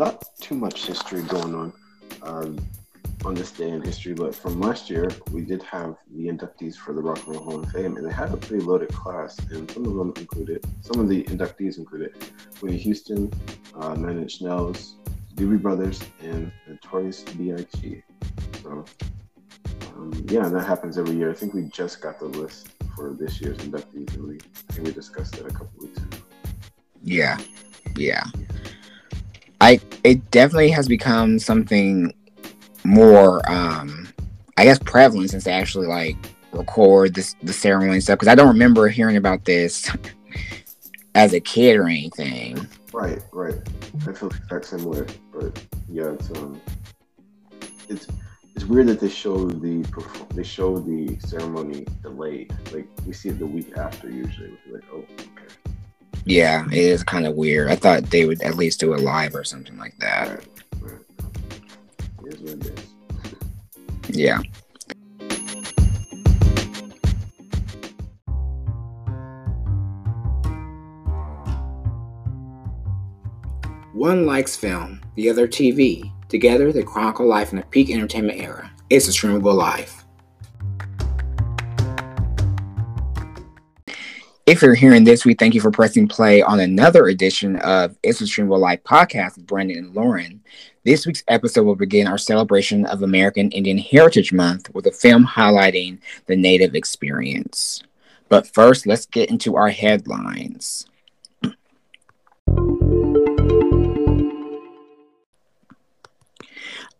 not 0.00 0.34
too 0.40 0.54
much 0.54 0.86
history 0.86 1.22
going 1.24 1.54
on 1.54 1.72
um, 2.22 2.58
on 3.26 3.34
this 3.34 3.50
day 3.52 3.68
in 3.68 3.82
history, 3.82 4.14
but 4.14 4.34
from 4.34 4.58
last 4.58 4.88
year, 4.88 5.10
we 5.30 5.42
did 5.42 5.62
have 5.62 5.94
the 6.12 6.26
inductees 6.26 6.74
for 6.74 6.94
the 6.94 7.02
Rock 7.02 7.18
and 7.26 7.34
Roll 7.34 7.44
Hall 7.44 7.62
of 7.62 7.70
Fame, 7.70 7.98
and 7.98 8.06
they 8.06 8.12
had 8.12 8.32
a 8.32 8.36
pretty 8.38 8.64
loaded 8.64 8.88
class, 8.88 9.38
and 9.50 9.70
some 9.70 9.84
of 9.84 9.94
them 9.94 10.14
included, 10.16 10.64
some 10.80 10.98
of 11.02 11.08
the 11.10 11.22
inductees 11.24 11.76
included 11.76 12.14
Whitney 12.60 12.78
Houston, 12.78 13.30
uh, 13.76 13.92
Nine 13.92 14.16
Inch 14.22 14.40
Nails, 14.40 14.94
Doobie 15.34 15.60
Brothers, 15.60 16.00
and 16.22 16.50
Notorious 16.66 17.22
B.I.G. 17.22 18.02
So, 18.62 18.86
um, 19.96 20.12
yeah, 20.28 20.48
that 20.48 20.66
happens 20.66 20.96
every 20.96 21.14
year. 21.14 21.30
I 21.30 21.34
think 21.34 21.52
we 21.52 21.64
just 21.64 22.00
got 22.00 22.18
the 22.18 22.24
list 22.24 22.68
for 22.96 23.12
this 23.20 23.38
year's 23.38 23.58
inductees, 23.58 24.14
and 24.14 24.28
we 24.28 24.38
I 24.70 24.72
think 24.72 24.86
we 24.86 24.94
discussed 24.94 25.36
it 25.36 25.44
a 25.44 25.50
couple 25.50 25.72
weeks 25.78 25.98
ago. 25.98 26.16
Yeah, 27.02 27.36
yeah. 27.96 28.24
I 29.60 29.80
it 30.04 30.30
definitely 30.30 30.70
has 30.70 30.88
become 30.88 31.38
something 31.38 32.12
more, 32.84 33.48
um, 33.50 34.08
I 34.56 34.64
guess, 34.64 34.78
prevalent 34.78 35.30
since 35.30 35.44
they 35.44 35.52
actually 35.52 35.86
like 35.86 36.16
record 36.52 37.14
this 37.14 37.34
the 37.42 37.52
ceremony 37.52 37.94
and 37.94 38.02
stuff. 38.02 38.18
Because 38.18 38.28
I 38.28 38.34
don't 38.34 38.48
remember 38.48 38.88
hearing 38.88 39.16
about 39.16 39.44
this 39.44 39.90
as 41.14 41.32
a 41.34 41.40
kid 41.40 41.76
or 41.76 41.84
anything. 41.84 42.66
Right, 42.92 43.20
right. 43.32 43.54
I 44.06 44.12
feel 44.12 44.30
same 44.62 44.84
way, 44.84 45.06
but 45.32 45.64
yeah, 45.88 46.12
it's 46.12 46.30
um, 46.30 46.60
it's 47.88 48.06
it's 48.54 48.64
weird 48.64 48.88
that 48.88 49.00
they 49.00 49.08
show 49.08 49.46
the 49.46 49.84
they 50.34 50.42
show 50.42 50.78
the 50.78 51.18
ceremony 51.20 51.86
delayed. 52.02 52.52
Like 52.72 52.88
we 53.06 53.12
see 53.12 53.28
it 53.28 53.38
the 53.38 53.46
week 53.46 53.76
after 53.76 54.10
usually. 54.10 54.56
We're 54.66 54.76
like, 54.76 54.84
oh, 54.92 54.98
okay. 54.98 55.54
Yeah, 56.24 56.66
it 56.66 56.78
is 56.78 57.02
kind 57.02 57.26
of 57.26 57.34
weird. 57.34 57.70
I 57.70 57.76
thought 57.76 58.04
they 58.04 58.24
would 58.26 58.42
at 58.42 58.56
least 58.56 58.80
do 58.80 58.92
it 58.92 59.00
live 59.00 59.34
or 59.34 59.44
something 59.44 59.76
like 59.78 59.96
that. 59.98 60.28
Right, 60.28 60.46
right. 60.80 62.26
It 62.26 62.34
is 62.34 62.40
what 62.40 62.66
it 62.66 62.78
is. 62.78 64.16
yeah. 64.16 64.40
One 73.92 74.24
likes 74.24 74.56
film, 74.56 75.00
the 75.16 75.28
other 75.28 75.46
TV. 75.46 76.10
Together, 76.28 76.72
they 76.72 76.82
chronicle 76.82 77.26
life 77.26 77.52
in 77.52 77.58
the 77.58 77.66
peak 77.66 77.90
entertainment 77.90 78.40
era. 78.40 78.70
It's 78.88 79.08
a 79.08 79.10
streamable 79.10 79.54
life. 79.54 79.99
If 84.50 84.62
you're 84.62 84.74
hearing 84.74 85.04
this, 85.04 85.24
we 85.24 85.34
thank 85.34 85.54
you 85.54 85.60
for 85.60 85.70
pressing 85.70 86.08
play 86.08 86.42
on 86.42 86.58
another 86.58 87.06
edition 87.06 87.54
of 87.58 87.96
It's 88.02 88.20
a 88.20 88.24
Streamable 88.24 88.58
Life 88.58 88.82
podcast 88.82 89.36
with 89.36 89.46
Brandon 89.46 89.78
and 89.78 89.94
Lorin. 89.94 90.40
This 90.82 91.06
week's 91.06 91.22
episode 91.28 91.62
will 91.62 91.76
begin 91.76 92.08
our 92.08 92.18
celebration 92.18 92.84
of 92.86 93.02
American 93.02 93.52
Indian 93.52 93.78
Heritage 93.78 94.32
Month 94.32 94.74
with 94.74 94.88
a 94.88 94.90
film 94.90 95.24
highlighting 95.24 96.00
the 96.26 96.34
Native 96.34 96.74
experience. 96.74 97.84
But 98.28 98.52
first, 98.52 98.88
let's 98.88 99.06
get 99.06 99.30
into 99.30 99.54
our 99.54 99.68
headlines. 99.68 100.89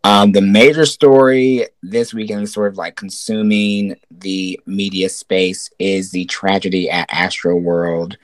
Um, 0.03 0.31
the 0.31 0.41
major 0.41 0.85
story 0.85 1.67
this 1.83 2.13
weekend, 2.13 2.49
sort 2.49 2.71
of 2.71 2.77
like 2.77 2.95
consuming 2.95 3.95
the 4.09 4.59
media 4.65 5.09
space, 5.09 5.69
is 5.77 6.11
the 6.11 6.25
tragedy 6.25 6.89
at 6.89 7.09
Astroworld. 7.09 8.15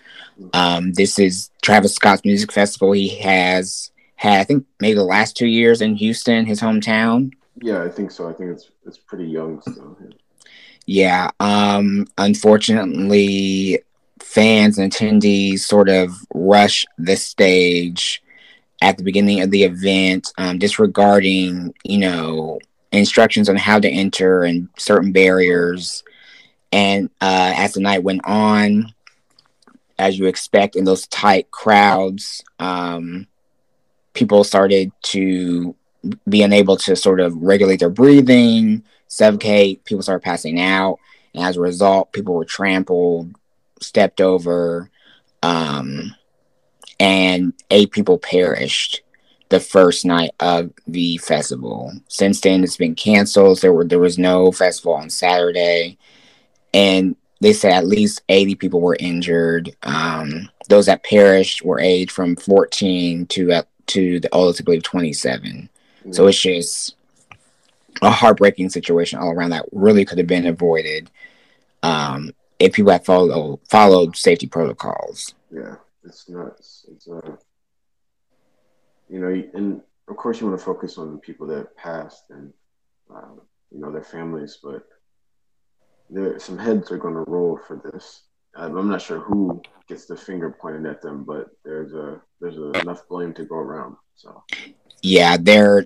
Um, 0.54 0.94
this 0.94 1.20
is 1.20 1.52
Travis 1.62 1.94
Scott's 1.94 2.26
music 2.26 2.52
festival. 2.52 2.94
He 2.94 3.20
has 3.20 3.92
had, 4.16 4.40
I 4.42 4.44
think, 4.44 4.66
maybe 4.80 4.96
the 4.96 5.04
last 5.04 5.38
two 5.38 5.48
years 5.48 5.82
in 5.82 5.96
Houston, 5.96 6.46
his 6.46 6.62
hometown. 6.62 7.34
Yeah, 7.62 7.84
I 7.84 7.90
think 7.90 8.12
so. 8.12 8.30
I 8.30 8.34
think 8.34 8.52
it's 8.52 8.72
it's 8.86 8.98
pretty 8.98 9.26
young 9.26 9.62
still. 9.62 9.98
Yeah. 10.86 11.32
Um, 11.40 12.08
unfortunately, 12.18 13.80
fans 14.20 14.78
and 14.78 14.92
attendees 14.92 15.60
sort 15.60 15.90
of 15.90 16.12
rush 16.34 16.86
the 16.98 17.16
stage 17.16 18.24
at 18.82 18.98
the 18.98 19.04
beginning 19.04 19.42
of 19.42 19.52
the 19.52 19.64
event, 19.64 20.32
um, 20.38 20.60
disregarding, 20.60 21.74
you 21.84 21.98
know, 21.98 22.60
instructions 22.92 23.50
on 23.50 23.56
how 23.56 23.80
to 23.80 23.90
enter 23.90 24.44
and 24.44 24.70
certain 24.78 25.12
barriers. 25.12 26.04
And 26.72 27.10
uh, 27.22 27.54
as 27.56 27.74
the 27.74 27.80
night 27.80 28.04
went 28.04 28.22
on, 28.26 28.94
as 29.98 30.20
you 30.20 30.28
expect 30.28 30.76
in 30.76 30.86
those 30.86 31.08
tight 31.08 31.50
crowds, 31.50 32.44
um, 32.60 33.28
people 34.14 34.44
started 34.44 34.92
to 35.04 35.76
be 36.30 36.44
unable 36.44 36.78
to 36.78 36.96
sort 36.96 37.20
of 37.20 37.36
regulate 37.36 37.80
their 37.80 37.90
breathing, 37.90 38.84
suffocate. 39.08 39.84
People 39.86 40.04
started 40.04 40.24
passing 40.24 40.60
out. 40.60 41.00
And 41.34 41.44
as 41.44 41.58
a 41.58 41.62
result, 41.62 42.14
people 42.14 42.36
were 42.36 42.46
trampled, 42.46 43.34
stepped 43.82 44.22
over. 44.22 44.90
Um, 45.44 46.16
and 47.00 47.54
eight 47.70 47.92
people 47.92 48.18
perished 48.18 49.02
the 49.50 49.60
first 49.60 50.06
night 50.06 50.32
of 50.40 50.72
the 50.88 51.18
festival. 51.18 51.94
Since 52.08 52.42
then, 52.42 52.64
it's 52.64 52.78
been 52.78 52.96
canceled. 52.96 53.62
There 53.62 53.74
were 53.74 53.86
there 53.86 54.00
was 54.00 54.18
no 54.18 54.52
festival 54.52 54.94
on 54.94 55.10
Saturday, 55.10 55.98
and 56.74 57.16
they 57.40 57.54
said 57.54 57.74
at 57.74 57.88
least 57.88 58.22
eighty 58.30 58.56
people 58.56 58.82
were 58.82 58.98
injured. 59.00 59.76
Um, 59.84 60.50
those 60.70 60.88
that 60.88 61.04
perished 61.04 61.64
were 61.64 61.80
aged 61.80 62.12
from 62.12 62.36
fourteen 62.36 63.26
to 63.28 63.54
uh, 63.54 63.64
to 63.88 64.20
the 64.20 64.34
oldest, 64.34 64.62
I 64.62 64.64
believe, 64.64 64.84
twenty 64.84 65.14
seven. 65.14 65.70
Mm-hmm. 66.02 66.12
So 66.14 66.28
it's 66.28 66.42
just 66.42 66.96
a 68.02 68.12
heartbreaking 68.12 68.70
situation 68.70 69.20
all 69.20 69.32
around 69.32 69.52
that 69.52 69.66
really 69.72 70.06
could 70.06 70.18
have 70.18 70.28
been 70.28 70.46
avoided 70.46 71.10
um, 71.84 72.32
if 72.60 72.74
people 72.74 72.92
had 72.92 73.06
followed 73.06 73.60
followed 73.70 74.18
safety 74.18 74.48
protocols. 74.48 75.34
Yeah 75.52 75.76
it's 76.08 76.30
nuts. 76.30 76.86
It's 76.92 77.08
uh, 77.08 77.36
you 79.10 79.20
know, 79.20 79.44
and 79.54 79.82
of 80.08 80.18
course 80.18 80.40
you 80.40 80.48
want 80.48 80.60
to 80.60 80.66
focus 80.66 80.98
on 80.98 81.12
the 81.12 81.20
people 81.20 81.48
that 81.48 81.76
passed 81.76 82.26
and 82.30 82.54
uh, 83.14 83.36
you 83.72 83.80
know 83.80 83.92
their 83.92 84.04
families, 84.04 84.60
but 84.64 84.88
there 86.10 86.40
some 86.40 86.58
heads 86.58 86.92
are 86.92 86.98
going 86.98 87.14
to 87.14 87.30
roll 87.30 87.60
for 87.68 87.82
this. 87.92 88.24
I'm 88.56 88.90
not 88.90 89.02
sure 89.02 89.20
who 89.20 89.62
gets 89.88 90.06
the 90.06 90.18
finger 90.18 90.50
pointed 90.60 90.86
at 90.88 91.02
them, 91.02 91.24
but 91.24 91.50
there's 91.64 91.94
a 91.94 92.22
there's 92.42 92.58
a, 92.58 92.72
enough 92.72 93.08
blame 93.08 93.34
to 93.36 93.46
go 93.46 93.56
around. 93.56 93.98
So 94.16 94.44
yeah, 95.02 95.38
they're 95.40 95.86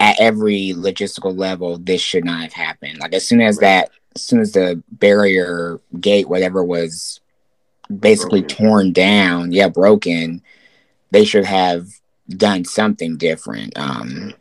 at 0.00 0.20
every 0.20 0.74
logistical 0.76 1.36
level. 1.36 1.78
This 1.78 2.02
should 2.02 2.24
not 2.24 2.42
have 2.42 2.52
happened. 2.52 2.98
Like 2.98 3.14
as 3.14 3.26
soon 3.26 3.40
as 3.40 3.56
right. 3.56 3.62
that, 3.62 3.90
as 4.14 4.22
soon 4.22 4.40
as 4.40 4.52
the 4.52 4.82
barrier 4.90 5.80
gate, 5.98 6.28
whatever 6.28 6.62
was 6.62 7.20
basically 8.00 8.42
broken. 8.42 8.56
torn 8.56 8.92
down, 8.92 9.52
yeah, 9.52 9.68
broken, 9.68 10.42
they 11.10 11.24
should 11.24 11.44
have 11.44 11.86
done 12.28 12.64
something 12.64 13.16
different. 13.16 13.76
Um, 13.76 14.34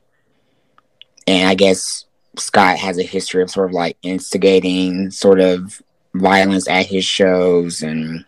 and 1.28 1.50
I 1.50 1.56
guess 1.56 2.06
Scott 2.38 2.78
has 2.78 2.98
a 2.98 3.04
history 3.04 3.44
of 3.44 3.50
sort 3.50 3.70
of 3.70 3.74
like 3.74 3.98
instigating 4.02 5.12
sort 5.12 5.40
of 5.40 5.82
violence 6.16 6.68
at 6.68 6.86
his 6.86 7.06
shows 7.06 7.82
and 7.82 8.26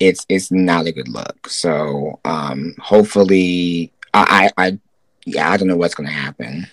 it's 0.00 0.24
it's 0.28 0.50
not 0.50 0.86
a 0.86 0.92
good 0.92 1.08
look. 1.08 1.48
So 1.48 2.20
um 2.24 2.74
hopefully 2.78 3.92
I 4.14 4.50
I, 4.56 4.66
I 4.66 4.78
yeah, 5.24 5.50
I 5.50 5.56
don't 5.56 5.68
know 5.68 5.76
what's 5.76 5.94
gonna 5.94 6.10
happen. 6.10 6.66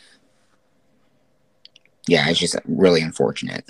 Yeah, 2.08 2.30
it's 2.30 2.40
just 2.40 2.56
really 2.66 3.02
unfortunate. 3.02 3.66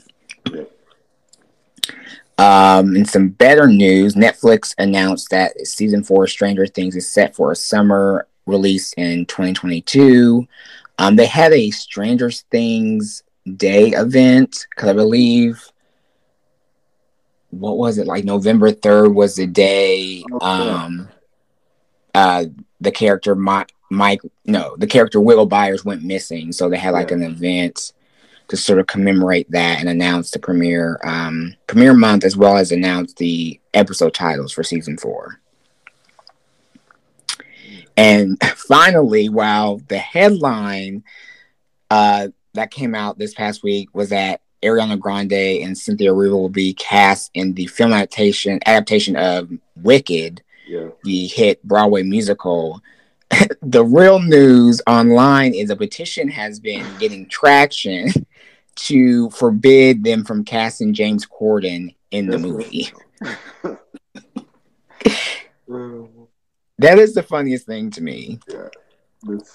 Um, 2.38 2.96
in 2.96 3.06
some 3.06 3.30
better 3.30 3.68
news, 3.68 4.16
Netflix 4.16 4.76
announced 4.78 5.30
that 5.30 5.58
season 5.66 6.04
four 6.04 6.26
of 6.26 6.30
Stranger 6.30 6.68
Things 6.68 6.96
is 6.96 7.08
set 7.08 7.36
for 7.36 7.52
a 7.52 7.56
summer 7.56 8.28
release 8.46 8.94
in 8.94 9.26
2022. 9.26 10.46
Um, 10.98 11.16
they 11.16 11.26
had 11.26 11.54
a 11.54 11.72
Stranger 11.72 12.32
Things 12.32 13.24
Day 13.58 13.90
event 13.90 14.66
because 14.72 14.90
I 14.90 14.94
believe 14.94 15.64
what 17.52 17.78
was 17.78 17.98
it 17.98 18.08
like 18.08 18.26
November 18.26 18.72
3rd 18.72 19.14
was 19.14 19.36
the 19.36 19.46
day 19.46 20.24
um 20.42 21.08
uh 22.14 22.46
the 22.82 22.92
character 22.92 23.36
Mike 23.36 23.72
Mike 23.90 24.22
no 24.46 24.76
the 24.78 24.88
character 24.88 25.22
Will 25.22 25.46
Byers 25.46 25.86
went 25.86 26.04
missing 26.04 26.52
so 26.52 26.70
they 26.70 26.78
had 26.78 26.94
like 26.94 27.12
an 27.12 27.24
event 27.24 27.94
to 28.47 28.57
sort 28.57 28.80
of 28.80 28.88
commemorate 28.88 29.50
that 29.51 29.80
and 29.80 29.89
announce 29.89 30.31
the 30.31 30.39
premiere 30.39 31.00
um, 31.03 31.56
premiere 31.68 31.94
month 31.94 32.24
as 32.24 32.38
well 32.38 32.57
as 32.57 32.71
announce 32.71 33.13
the 33.13 33.59
episode 33.74 34.13
titles 34.13 34.51
for 34.51 34.63
season 34.63 34.97
four. 34.97 35.39
And 37.97 38.42
finally, 38.56 39.30
while 39.30 39.77
the 39.88 39.97
headline 39.97 41.03
uh, 41.89 42.30
that 42.53 42.71
came 42.71 42.95
out 42.95 43.18
this 43.18 43.33
past 43.33 43.63
week 43.63 43.89
was 43.94 44.09
that 44.09 44.42
Ariana 44.63 45.00
Grande 45.00 45.63
and 45.63 45.77
Cynthia 45.77 46.12
Erivo 46.12 46.31
will 46.31 46.50
be 46.50 46.74
cast 46.74 47.31
in 47.33 47.53
the 47.53 47.68
film 47.68 47.94
adaptation 47.94 48.59
adaptation 48.65 49.15
of 49.15 49.50
Wicked, 49.75 50.41
yeah. 50.68 50.88
the 51.03 51.27
hit 51.27 51.63
Broadway 51.63 52.03
musical. 52.03 52.81
the 53.62 53.83
real 53.83 54.19
news 54.19 54.81
online 54.88 55.53
is 55.53 55.69
a 55.69 55.75
petition 55.75 56.27
has 56.27 56.59
been 56.59 56.86
getting 57.00 57.27
traction 57.27 58.09
to 58.75 59.30
forbid 59.31 60.04
them 60.04 60.24
from 60.24 60.44
casting 60.44 60.94
James 60.94 61.25
Corden 61.25 61.95
in 62.12 62.27
the 62.27 62.38
movie. 62.38 62.92
that 66.77 67.00
is 67.00 67.13
the 67.13 67.24
funniest 67.24 67.66
thing 67.66 67.89
to 67.92 68.01
me. 68.01 68.39
Yeah. 68.48 68.68
It's, 69.30 69.54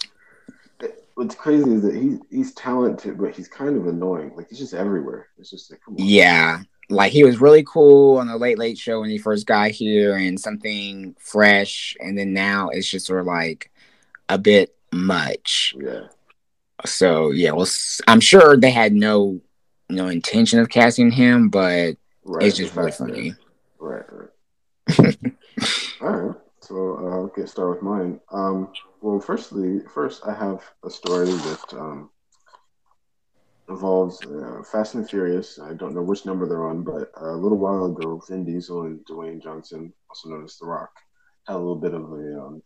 what's 1.15 1.35
crazy 1.35 1.71
is 1.71 1.83
that 1.83 1.95
he's 1.95 2.19
he's 2.31 2.55
talented, 2.55 3.19
but 3.19 3.35
he's 3.35 3.49
kind 3.49 3.77
of 3.77 3.87
annoying. 3.87 4.33
Like 4.37 4.49
he's 4.49 4.59
just 4.59 4.75
everywhere. 4.75 5.29
It's 5.39 5.51
just 5.51 5.71
like, 5.71 5.81
Yeah. 5.97 6.63
Like 6.89 7.13
he 7.13 7.23
was 7.23 7.41
really 7.41 7.63
cool 7.63 8.19
on 8.19 8.27
the 8.27 8.37
Late 8.37 8.59
Late 8.59 8.79
Show 8.79 9.01
when 9.01 9.11
he 9.11 9.19
first 9.19 9.47
got 9.47 9.71
here, 9.71 10.17
and 10.17 10.41
something 10.41 11.15
fresh, 11.21 11.97
and 12.01 12.19
then 12.19 12.33
now 12.33 12.69
it's 12.71 12.91
just 12.91 13.07
sort 13.07 13.21
of 13.21 13.27
like 13.27 13.71
a 14.29 14.39
bit 14.39 14.75
much. 14.93 15.77
Yeah. 15.79 16.07
So 16.87 17.31
yeah, 17.31 17.53
well, 17.53 17.69
I'm 18.07 18.21
sure 18.21 18.57
they 18.57 18.71
had 18.71 18.93
no 18.93 19.41
no 19.89 20.09
intention 20.09 20.59
of 20.61 20.69
casting 20.69 21.11
him, 21.11 21.49
but 21.49 21.97
right. 22.25 22.47
it's 22.47 22.57
just 22.57 22.75
really 22.75 22.93
funny. 22.93 23.35
Right. 23.79 24.05
Right. 24.09 25.17
All 26.01 26.11
right. 26.11 26.37
So 26.61 26.99
uh, 26.99 27.11
I'll 27.11 27.27
get 27.29 27.49
started 27.49 27.75
with 27.75 27.83
mine. 27.83 28.21
Um, 28.31 28.73
well, 29.01 29.21
firstly, 29.21 29.81
first 29.93 30.23
I 30.27 30.35
have 30.35 30.63
a 30.85 30.91
story 30.91 31.31
that 31.31 31.65
um, 31.73 32.11
involves 33.69 34.21
uh, 34.25 34.63
Fast 34.71 34.95
and 34.95 35.09
Furious. 35.09 35.59
I 35.59 35.75
don't 35.75 35.95
know 35.95 36.03
which 36.03 36.27
number 36.27 36.47
they're 36.47 36.69
on, 36.69 36.83
but 36.83 37.11
a 37.17 37.33
little 37.33 37.59
while 37.59 37.87
ago, 37.87 38.23
Vin 38.29 38.45
Diesel 38.45 38.83
and 38.83 39.01
Dwayne 39.07 39.43
Johnson, 39.43 39.93
also 40.09 40.29
known 40.29 40.45
as 40.45 40.59
The 40.59 40.67
Rock, 40.67 40.91
had 41.47 41.57
a 41.57 41.59
little 41.59 41.77
bit 41.77 41.95
of 41.95 42.03
a 42.03 42.41
um, 42.41 42.63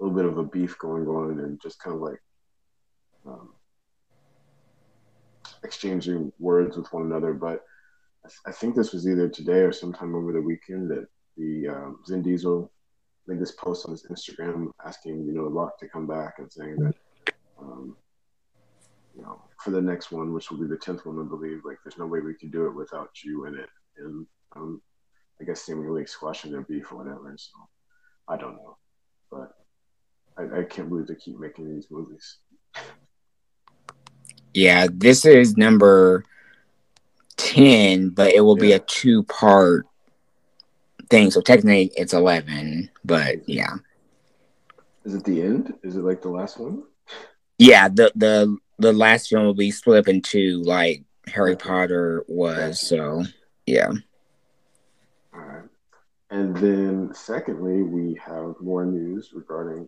little 0.00 0.14
bit 0.14 0.24
of 0.24 0.38
a 0.38 0.44
beef 0.44 0.76
going 0.78 1.06
on, 1.06 1.40
and 1.40 1.60
just 1.62 1.78
kind 1.78 1.94
of 1.94 2.02
like 2.02 2.20
um, 3.26 3.50
exchanging 5.64 6.32
words 6.38 6.76
with 6.76 6.92
one 6.92 7.04
another. 7.04 7.32
But 7.32 7.64
I, 8.46 8.52
think 8.52 8.74
this 8.74 8.92
was 8.92 9.06
either 9.06 9.28
today 9.28 9.60
or 9.60 9.72
sometime 9.72 10.14
over 10.14 10.32
the 10.32 10.40
weekend 10.40 10.90
that 10.90 11.06
the 11.36 11.68
um, 11.68 11.98
Vin 12.08 12.22
Diesel 12.22 12.70
made 13.26 13.40
this 13.40 13.52
post 13.52 13.86
on 13.86 13.92
his 13.92 14.06
Instagram 14.06 14.70
asking, 14.84 15.24
you 15.26 15.32
know, 15.32 15.42
Rock 15.42 15.78
to 15.78 15.88
come 15.88 16.06
back 16.06 16.34
and 16.38 16.50
saying 16.50 16.76
that, 16.76 16.94
um, 17.60 17.96
you 19.14 19.22
know, 19.22 19.42
for 19.62 19.70
the 19.70 19.80
next 19.80 20.12
one, 20.12 20.32
which 20.32 20.50
will 20.50 20.58
be 20.58 20.66
the 20.66 20.76
tenth 20.76 21.06
one, 21.06 21.20
I 21.20 21.28
believe, 21.28 21.62
like 21.64 21.78
there's 21.84 21.98
no 21.98 22.06
way 22.06 22.20
we 22.20 22.34
could 22.34 22.52
do 22.52 22.66
it 22.66 22.74
without 22.74 23.10
you 23.24 23.46
in 23.46 23.54
it, 23.54 23.68
and 23.98 24.26
um, 24.54 24.82
I 25.40 25.44
guess 25.44 25.62
seemingly 25.62 26.06
squashing 26.06 26.52
their 26.52 26.62
beef 26.62 26.92
or 26.92 26.98
whatever. 26.98 27.34
So 27.36 27.52
I 28.28 28.36
don't 28.36 28.56
know, 28.56 28.76
but 29.30 29.52
I, 30.38 30.60
I 30.60 30.64
can't 30.64 30.88
believe 30.88 31.06
they 31.06 31.14
keep 31.14 31.38
making 31.38 31.74
these 31.74 31.88
movies. 31.90 32.38
Yeah, 34.56 34.86
this 34.90 35.26
is 35.26 35.58
number 35.58 36.24
ten, 37.36 38.08
but 38.08 38.32
it 38.32 38.40
will 38.40 38.56
yeah. 38.56 38.62
be 38.62 38.72
a 38.72 38.78
two 38.78 39.22
part 39.24 39.86
thing. 41.10 41.30
So 41.30 41.42
technically 41.42 41.92
it's 41.94 42.14
11, 42.14 42.88
but 43.04 43.46
yeah. 43.46 43.74
Is 45.04 45.14
it 45.14 45.24
the 45.24 45.42
end? 45.42 45.74
Is 45.82 45.96
it 45.96 46.00
like 46.00 46.22
the 46.22 46.30
last 46.30 46.58
one? 46.58 46.84
Yeah, 47.58 47.88
the 47.88 48.10
the 48.14 48.56
the 48.78 48.94
last 48.94 49.28
film 49.28 49.44
will 49.44 49.52
be 49.52 49.70
split 49.70 49.98
up 49.98 50.08
into 50.08 50.62
like 50.62 51.02
Harry 51.26 51.52
okay. 51.52 51.62
Potter 51.62 52.24
was. 52.26 52.80
So 52.80 53.24
yeah. 53.66 53.92
All 55.34 55.40
right. 55.40 55.68
And 56.30 56.56
then 56.56 57.10
secondly, 57.12 57.82
we 57.82 58.18
have 58.24 58.54
more 58.62 58.86
news 58.86 59.32
regarding 59.34 59.86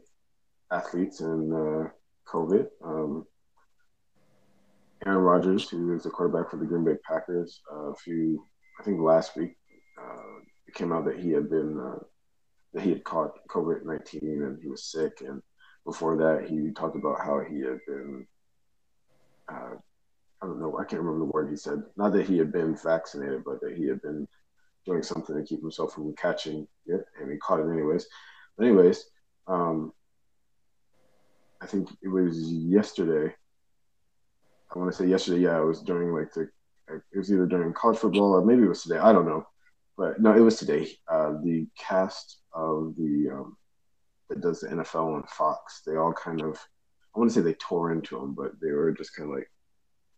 athletes 0.70 1.20
and 1.20 1.54
uh, 1.54 1.88
COVID. 2.26 2.66
Um, 2.84 3.26
Aaron 5.06 5.22
Rodgers, 5.22 5.68
who 5.68 5.94
is 5.94 6.02
the 6.02 6.10
quarterback 6.10 6.50
for 6.50 6.56
the 6.56 6.66
Green 6.66 6.84
Bay 6.84 6.96
Packers, 7.06 7.60
uh, 7.72 7.90
a 7.90 7.94
few, 7.96 8.44
I 8.80 8.82
think 8.82 9.00
last 9.00 9.36
week, 9.36 9.56
uh, 10.00 10.40
it 10.66 10.74
came 10.74 10.92
out 10.92 11.04
that 11.06 11.18
he 11.18 11.30
had 11.30 11.48
been 11.48 11.78
uh, 11.78 11.98
that 12.74 12.82
he 12.82 12.90
had 12.90 13.04
caught 13.04 13.38
COVID 13.48 13.84
nineteen 13.84 14.42
and 14.42 14.58
he 14.62 14.68
was 14.68 14.84
sick. 14.84 15.22
And 15.26 15.42
before 15.84 16.16
that, 16.16 16.48
he 16.48 16.70
talked 16.72 16.96
about 16.96 17.20
how 17.20 17.40
he 17.40 17.60
had 17.60 17.78
been. 17.86 18.26
Uh, 19.48 19.76
I 20.40 20.46
don't 20.46 20.60
know. 20.60 20.78
I 20.78 20.84
can't 20.84 21.02
remember 21.02 21.24
the 21.26 21.32
word 21.32 21.50
he 21.50 21.56
said. 21.56 21.82
Not 21.96 22.12
that 22.12 22.26
he 22.26 22.38
had 22.38 22.52
been 22.52 22.76
vaccinated, 22.76 23.42
but 23.44 23.60
that 23.60 23.76
he 23.76 23.88
had 23.88 24.00
been 24.02 24.28
doing 24.84 25.02
something 25.02 25.34
to 25.34 25.42
keep 25.42 25.60
himself 25.60 25.94
from 25.94 26.14
catching 26.14 26.68
it, 26.86 27.04
and 27.20 27.30
he 27.30 27.38
caught 27.38 27.60
it 27.60 27.72
anyways. 27.72 28.06
But 28.56 28.66
anyways, 28.66 29.04
um, 29.48 29.92
I 31.60 31.66
think 31.66 31.88
it 32.02 32.08
was 32.08 32.38
yesterday. 32.52 33.34
I 34.74 34.78
want 34.78 34.90
to 34.90 34.96
say 34.96 35.06
yesterday. 35.06 35.40
Yeah, 35.42 35.60
it 35.60 35.64
was 35.64 35.82
during 35.82 36.12
like 36.12 36.32
the. 36.32 36.48
It 36.90 37.18
was 37.18 37.30
either 37.30 37.44
during 37.44 37.74
college 37.74 37.98
football 37.98 38.32
or 38.32 38.44
maybe 38.44 38.62
it 38.62 38.68
was 38.68 38.82
today. 38.82 38.96
I 38.96 39.12
don't 39.12 39.26
know. 39.26 39.46
But 39.98 40.20
no, 40.20 40.34
it 40.34 40.40
was 40.40 40.58
today. 40.58 40.88
Uh, 41.06 41.32
the 41.42 41.66
cast 41.76 42.38
of 42.54 42.94
the 42.96 43.28
um, 43.30 43.58
that 44.28 44.40
does 44.40 44.60
the 44.60 44.68
NFL 44.68 45.14
on 45.16 45.22
Fox, 45.24 45.82
they 45.86 45.96
all 45.96 46.12
kind 46.12 46.42
of, 46.42 46.58
I 47.14 47.18
want 47.18 47.30
to 47.30 47.34
say 47.34 47.40
they 47.40 47.54
tore 47.54 47.92
into 47.92 48.18
him, 48.18 48.34
but 48.34 48.52
they 48.60 48.70
were 48.70 48.92
just 48.92 49.14
kind 49.16 49.30
of 49.30 49.36
like, 49.36 49.50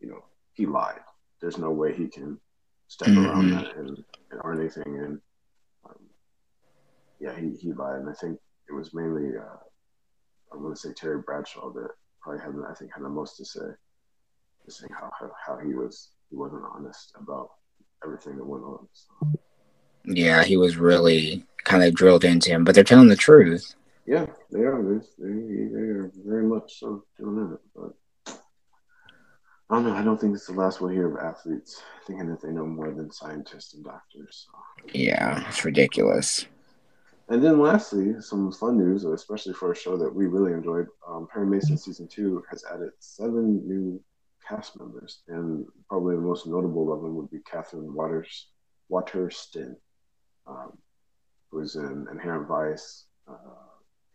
you 0.01 0.09
know, 0.09 0.25
he 0.53 0.67
lied. 0.67 1.01
There's 1.41 1.59
no 1.59 1.71
way 1.71 1.95
he 1.95 2.09
can 2.09 2.39
step 2.89 3.09
mm-hmm. 3.09 3.27
around 3.27 3.51
that 3.53 3.77
and, 3.77 4.05
and, 4.31 4.41
or 4.43 4.53
anything. 4.53 4.99
And 4.99 5.21
um, 5.87 5.97
yeah, 7.21 7.39
he, 7.39 7.57
he 7.57 7.73
lied. 7.73 8.01
And 8.01 8.11
I 8.11 8.15
think 8.15 8.39
it 8.69 8.73
was 8.73 8.93
mainly, 8.93 9.37
uh, 9.37 9.59
I 10.53 10.57
want 10.57 10.75
to 10.75 10.81
say 10.81 10.93
Terry 10.93 11.21
Bradshaw 11.21 11.73
that 11.73 11.91
probably 12.21 12.43
had, 12.43 12.55
I 12.69 12.75
think, 12.75 12.93
had 12.93 13.05
the 13.05 13.09
most 13.09 13.37
to 13.37 13.45
say, 13.45 13.61
just 14.65 14.79
saying 14.79 14.93
how, 14.93 15.11
how, 15.19 15.31
how 15.47 15.59
he 15.59 15.75
was, 15.75 16.11
he 16.31 16.37
wasn't 16.37 16.63
honest 16.75 17.13
about 17.21 17.51
everything 18.05 18.37
that 18.37 18.47
went 18.47 18.65
on. 18.65 18.89
So. 18.93 19.41
Yeah, 20.05 20.45
he 20.45 20.57
was 20.57 20.77
really 20.77 21.45
kind 21.65 21.85
of 21.85 21.95
drilled 21.95 22.25
into 22.25 22.51
him, 22.51 22.65
but 22.65 22.75
they're 22.75 22.85
telling 22.85 23.09
the 23.09 23.17
truth. 23.17 23.75
Yeah, 24.07 24.27
they 24.51 24.61
are. 24.61 24.83
They, 24.83 24.99
they, 25.19 25.69
they 25.69 25.81
are 25.81 26.11
very 26.25 26.45
much 26.45 26.79
so 26.79 27.05
doing 27.19 27.53
it. 27.53 27.61
But 27.77 28.37
I 29.69 29.75
don't 29.75 29.85
know. 29.85 29.95
I 29.95 30.03
don't 30.03 30.21
think 30.21 30.35
it's 30.35 30.47
the 30.47 30.53
last 30.53 30.81
we'll 30.81 30.91
hear 30.91 31.15
of 31.15 31.23
athletes 31.23 31.83
thinking 32.07 32.29
that 32.29 32.41
they 32.41 32.51
know 32.51 32.67
more 32.67 32.91
than 32.91 33.13
scientists 33.13 33.75
and 33.75 33.85
doctors. 33.85 34.49
So. 34.51 34.89
Yeah, 34.93 35.47
it's 35.49 35.65
ridiculous. 35.65 36.47
And 37.29 37.45
then 37.45 37.61
lastly, 37.61 38.15
some 38.21 38.51
fun 38.51 38.79
news, 38.79 39.05
especially 39.05 39.53
for 39.53 39.71
a 39.71 39.77
show 39.77 39.97
that 39.97 40.13
we 40.13 40.27
really 40.27 40.53
enjoyed. 40.53 40.89
Um, 41.07 41.29
Perry 41.33 41.47
Mason 41.47 41.79
season 41.79 42.09
two 42.09 42.43
has 42.51 42.65
added 42.73 42.91
seven 42.99 43.63
new 43.69 44.03
cast 44.51 44.79
members, 44.79 45.23
and 45.29 45.65
probably 45.89 46.17
the 46.17 46.23
most 46.23 46.47
notable 46.47 46.93
of 46.93 47.03
them 47.03 47.15
would 47.17 47.31
be 47.31 47.39
Katherine 47.51 47.95
Waters 47.95 48.49
Waterston 48.89 49.77
um, 50.47 50.77
was 51.53 51.77
in 51.77 52.07
Inherent 52.11 52.49
Vice, 52.49 53.07
uh, 53.29 53.35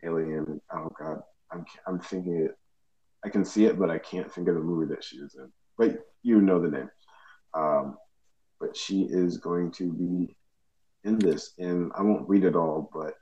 Alien. 0.03 0.61
Oh 0.73 0.89
God, 0.99 1.21
I'm 1.51 1.65
I'm 1.87 1.99
thinking 1.99 2.45
it. 2.45 2.57
I 3.23 3.29
can 3.29 3.45
see 3.45 3.65
it, 3.65 3.79
but 3.79 3.89
I 3.89 3.97
can't 3.97 4.31
think 4.31 4.47
of 4.47 4.55
the 4.55 4.61
movie 4.61 4.93
that 4.93 5.03
she 5.03 5.21
was 5.21 5.35
in. 5.35 5.51
But 5.77 6.05
you 6.21 6.41
know 6.41 6.61
the 6.61 6.69
name. 6.69 6.89
Um, 7.53 7.97
but 8.59 8.75
she 8.75 9.03
is 9.03 9.37
going 9.37 9.71
to 9.71 9.91
be 9.91 10.35
in 11.03 11.17
this, 11.17 11.53
and 11.57 11.91
I 11.95 12.01
won't 12.01 12.27
read 12.27 12.43
it 12.43 12.55
all, 12.55 12.89
but 12.93 13.13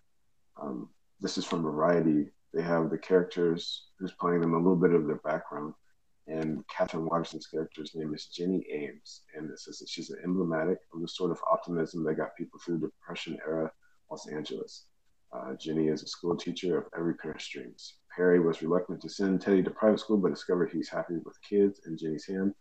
um, 0.61 0.89
this 1.21 1.37
is 1.37 1.45
from 1.45 1.63
Variety. 1.63 2.31
They 2.53 2.61
have 2.61 2.89
the 2.89 2.97
characters 2.97 3.85
who's 3.97 4.11
playing 4.11 4.41
them, 4.41 4.53
a 4.53 4.57
little 4.57 4.75
bit 4.75 4.93
of 4.93 5.07
their 5.07 5.17
background, 5.17 5.73
and 6.27 6.63
Katherine 6.67 7.05
Waterston's 7.05 7.47
character's 7.47 7.93
name 7.95 8.13
is 8.13 8.27
Jenny 8.27 8.65
Ames, 8.71 9.21
and 9.35 9.49
it 9.49 9.59
says 9.59 9.79
that 9.79 9.89
she's 9.89 10.09
an 10.09 10.19
emblematic 10.23 10.79
of 10.93 11.01
the 11.01 11.07
sort 11.07 11.31
of 11.31 11.39
optimism 11.51 12.03
that 12.03 12.15
got 12.15 12.35
people 12.37 12.59
through 12.59 12.79
the 12.79 12.87
Depression 12.87 13.37
era 13.45 13.71
Los 14.09 14.27
Angeles. 14.27 14.85
Uh, 15.33 15.53
Jenny 15.59 15.87
is 15.87 16.03
a 16.03 16.07
school 16.07 16.37
teacher 16.37 16.77
of 16.77 16.85
every 16.95 17.15
parent's 17.15 17.47
dreams. 17.47 17.95
Perry 18.15 18.39
was 18.39 18.61
reluctant 18.61 19.01
to 19.01 19.09
send 19.09 19.41
Teddy 19.41 19.63
to 19.63 19.71
private 19.71 19.99
school, 19.99 20.17
but 20.17 20.29
discovered 20.29 20.69
he's 20.71 20.89
happy 20.89 21.15
with 21.25 21.41
kids 21.41 21.81
and 21.85 21.97
Jenny's 21.97 22.27
hand, 22.27 22.53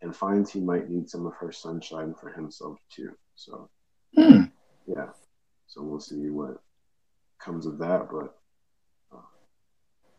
and 0.00 0.16
finds 0.16 0.50
he 0.50 0.60
might 0.60 0.88
need 0.88 1.08
some 1.08 1.26
of 1.26 1.34
her 1.34 1.52
sunshine 1.52 2.14
for 2.18 2.30
himself 2.30 2.78
too. 2.90 3.10
So, 3.36 3.68
hmm. 4.16 4.44
yeah. 4.86 5.08
So 5.66 5.82
we'll 5.82 6.00
see 6.00 6.30
what 6.30 6.62
comes 7.38 7.66
of 7.66 7.78
that. 7.78 8.08
But 8.10 8.34
uh, 9.12 9.22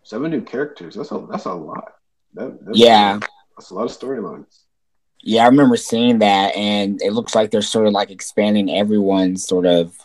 seven 0.03 0.31
new 0.31 0.41
characters. 0.41 0.95
That's 0.95 1.11
a 1.11 1.25
that's 1.31 1.45
a 1.45 1.53
lot. 1.53 1.94
That, 2.35 2.65
that's 2.65 2.77
yeah, 2.77 3.19
that's 3.57 3.71
a 3.71 3.73
lot 3.73 3.85
of 3.85 3.97
storylines. 3.97 4.63
Yeah, 5.21 5.43
I 5.43 5.47
remember 5.47 5.77
seeing 5.77 6.19
that, 6.19 6.55
and 6.55 7.01
it 7.01 7.13
looks 7.13 7.33
like 7.33 7.49
they're 7.49 7.61
sort 7.61 7.87
of 7.87 7.93
like 7.93 8.11
expanding 8.11 8.69
everyone's 8.69 9.47
sort 9.47 9.65
of 9.65 9.97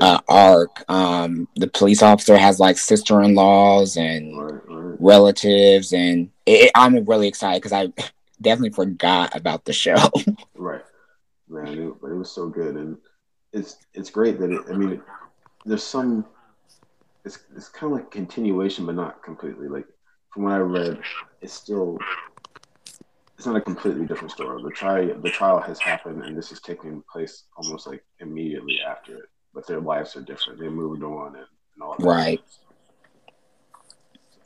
uh, 0.00 0.20
arc. 0.28 0.84
Um, 0.88 1.48
the 1.56 1.66
police 1.66 2.02
officer 2.02 2.36
has 2.36 2.60
like 2.60 2.78
sister-in-laws 2.78 3.96
and 3.96 4.38
right, 4.38 4.60
right. 4.68 4.96
relatives, 5.00 5.92
and 5.92 6.30
it, 6.46 6.70
I'm 6.74 7.04
really 7.04 7.26
excited 7.26 7.62
because 7.62 7.72
I 7.72 7.92
definitely 8.40 8.70
forgot 8.70 9.34
about 9.34 9.64
the 9.64 9.72
show. 9.72 9.96
right, 10.54 10.84
man, 11.48 11.66
it, 11.66 11.94
but 12.00 12.12
it 12.12 12.16
was 12.16 12.30
so 12.30 12.48
good, 12.48 12.76
and 12.76 12.98
it's 13.52 13.78
it's 13.94 14.10
great 14.10 14.38
that 14.38 14.50
it. 14.50 14.62
I 14.70 14.74
mean, 14.74 14.92
it, 14.92 15.00
there's 15.64 15.82
some 15.84 16.26
it's 17.24 17.38
it's 17.56 17.68
kind 17.68 17.92
of 17.92 17.98
like 17.98 18.10
continuation, 18.10 18.86
but 18.86 18.94
not 18.94 19.22
completely. 19.22 19.68
Like 19.68 19.86
from 20.32 20.44
what 20.44 20.52
I 20.52 20.58
read, 20.58 21.00
it's 21.42 21.52
still 21.52 21.98
it's 23.36 23.46
not 23.46 23.56
a 23.56 23.60
completely 23.60 24.06
different 24.06 24.30
story. 24.30 24.62
The 24.62 24.70
trial 24.70 25.20
the 25.20 25.30
trial 25.30 25.60
has 25.60 25.80
happened, 25.80 26.22
and 26.22 26.38
this 26.38 26.52
is 26.52 26.60
taking 26.60 27.02
place 27.12 27.44
almost 27.56 27.86
like 27.86 28.04
immediately 28.20 28.78
after 28.86 29.16
it. 29.16 29.24
But 29.52 29.66
their 29.66 29.80
lives 29.80 30.16
are 30.16 30.22
different. 30.22 30.60
They 30.60 30.68
moved 30.68 31.02
on 31.02 31.34
and, 31.34 31.46
and 31.74 31.82
all 31.82 31.96
that. 31.98 32.06
Right. 32.06 32.40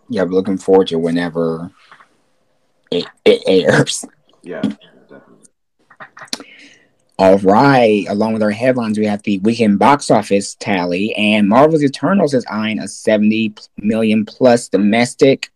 Yeah, 0.08 0.22
we're 0.22 0.30
looking 0.30 0.56
forward 0.58 0.88
to 0.88 0.98
whenever 0.98 1.70
it, 2.90 3.06
it 3.24 3.42
airs. 3.46 4.04
Yeah, 4.42 4.62
definitely. 4.62 5.46
All 7.18 7.38
right. 7.38 8.06
Along 8.08 8.32
with 8.32 8.42
our 8.42 8.50
headlines, 8.50 8.98
we 8.98 9.06
have 9.06 9.22
the 9.24 9.38
weekend 9.40 9.78
box 9.78 10.10
office 10.10 10.54
tally, 10.54 11.14
and 11.16 11.48
Marvel's 11.48 11.84
Eternals 11.84 12.34
is 12.34 12.46
eyeing 12.50 12.78
a 12.78 12.88
70 12.88 13.54
million 13.78 14.24
plus 14.24 14.68
domestic 14.68 15.50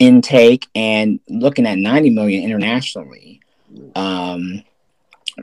intake 0.00 0.66
and 0.74 1.20
looking 1.28 1.66
at 1.66 1.78
90 1.78 2.10
million 2.10 2.42
internationally. 2.42 3.40
Um, 3.94 4.64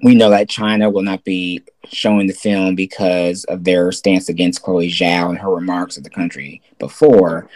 we 0.03 0.15
know 0.15 0.29
that 0.31 0.49
China 0.49 0.89
will 0.89 1.03
not 1.03 1.23
be 1.23 1.63
showing 1.85 2.27
the 2.27 2.33
film 2.33 2.75
because 2.75 3.45
of 3.45 3.63
their 3.63 3.91
stance 3.93 4.27
against 4.27 4.61
Chloe 4.61 4.89
Zhao 4.89 5.29
and 5.29 5.39
her 5.39 5.53
remarks 5.53 5.95
of 5.95 6.03
the 6.03 6.09
country 6.09 6.61
before. 6.79 7.49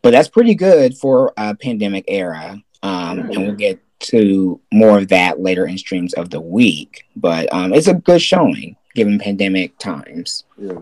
But 0.00 0.10
that's 0.10 0.28
pretty 0.28 0.54
good 0.54 0.96
for 0.96 1.32
a 1.36 1.54
pandemic 1.54 2.04
era. 2.08 2.62
Um, 2.82 3.18
and 3.18 3.36
we'll 3.36 3.54
get 3.54 3.80
to 4.00 4.60
more 4.72 4.98
of 4.98 5.08
that 5.08 5.40
later 5.40 5.66
in 5.66 5.78
streams 5.78 6.14
of 6.14 6.30
the 6.30 6.40
week. 6.40 7.06
But 7.16 7.52
um, 7.52 7.72
it's 7.72 7.88
a 7.88 7.94
good 7.94 8.22
showing 8.22 8.76
given 8.94 9.18
pandemic 9.18 9.76
times. 9.78 10.44
Yeah. 10.56 10.78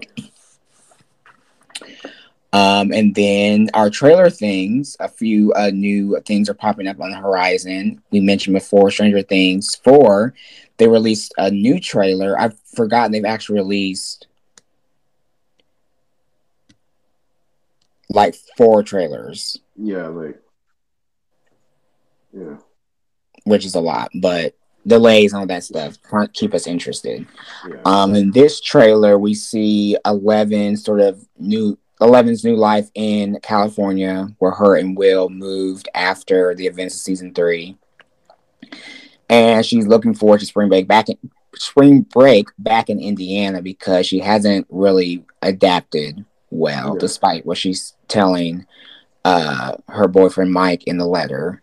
Um, 2.52 2.92
and 2.92 3.14
then 3.14 3.70
our 3.72 3.88
trailer 3.88 4.28
things, 4.28 4.96
a 5.00 5.08
few 5.08 5.52
uh, 5.54 5.70
new 5.72 6.20
things 6.26 6.50
are 6.50 6.54
popping 6.54 6.86
up 6.86 7.00
on 7.00 7.10
the 7.10 7.16
horizon. 7.16 8.02
We 8.10 8.20
mentioned 8.20 8.54
before 8.54 8.90
Stranger 8.90 9.22
Things 9.22 9.76
4. 9.76 10.34
They 10.76 10.86
released 10.86 11.32
a 11.38 11.50
new 11.50 11.80
trailer. 11.80 12.38
I've 12.38 12.58
forgotten 12.74 13.12
they've 13.12 13.24
actually 13.24 13.60
released 13.60 14.26
like 18.10 18.34
four 18.56 18.82
trailers. 18.82 19.58
Yeah, 19.76 20.08
like 20.08 20.38
yeah. 22.32 22.56
Which 23.44 23.64
is 23.64 23.74
a 23.74 23.80
lot, 23.80 24.10
but 24.14 24.54
delays 24.86 25.32
and 25.32 25.40
all 25.40 25.46
that 25.46 25.64
stuff 25.64 25.96
keep 26.32 26.54
us 26.54 26.66
interested. 26.66 27.26
Yeah. 27.68 27.76
Um, 27.84 28.14
in 28.14 28.30
this 28.32 28.60
trailer, 28.60 29.18
we 29.18 29.34
see 29.34 29.96
Eleven 30.04 30.76
sort 30.76 31.00
of 31.00 31.26
new 31.38 31.78
Eleven's 32.02 32.44
new 32.44 32.56
life 32.56 32.90
in 32.94 33.38
California, 33.42 34.28
where 34.38 34.50
her 34.52 34.76
and 34.76 34.96
Will 34.96 35.28
moved 35.28 35.88
after 35.94 36.54
the 36.54 36.66
events 36.66 36.96
of 36.96 37.00
season 37.00 37.32
three, 37.32 37.76
and 39.28 39.64
she's 39.64 39.86
looking 39.86 40.14
forward 40.14 40.40
to 40.40 40.46
spring 40.46 40.68
break 40.68 40.88
back 40.88 41.08
in 41.08 41.18
spring 41.54 42.00
break 42.00 42.48
back 42.58 42.90
in 42.90 42.98
Indiana 42.98 43.62
because 43.62 44.06
she 44.06 44.18
hasn't 44.18 44.66
really 44.68 45.24
adapted 45.42 46.24
well, 46.50 46.94
yeah. 46.94 46.98
despite 46.98 47.46
what 47.46 47.58
she's 47.58 47.94
telling 48.08 48.66
uh, 49.24 49.76
her 49.88 50.08
boyfriend 50.08 50.52
Mike 50.52 50.84
in 50.84 50.98
the 50.98 51.06
letter. 51.06 51.62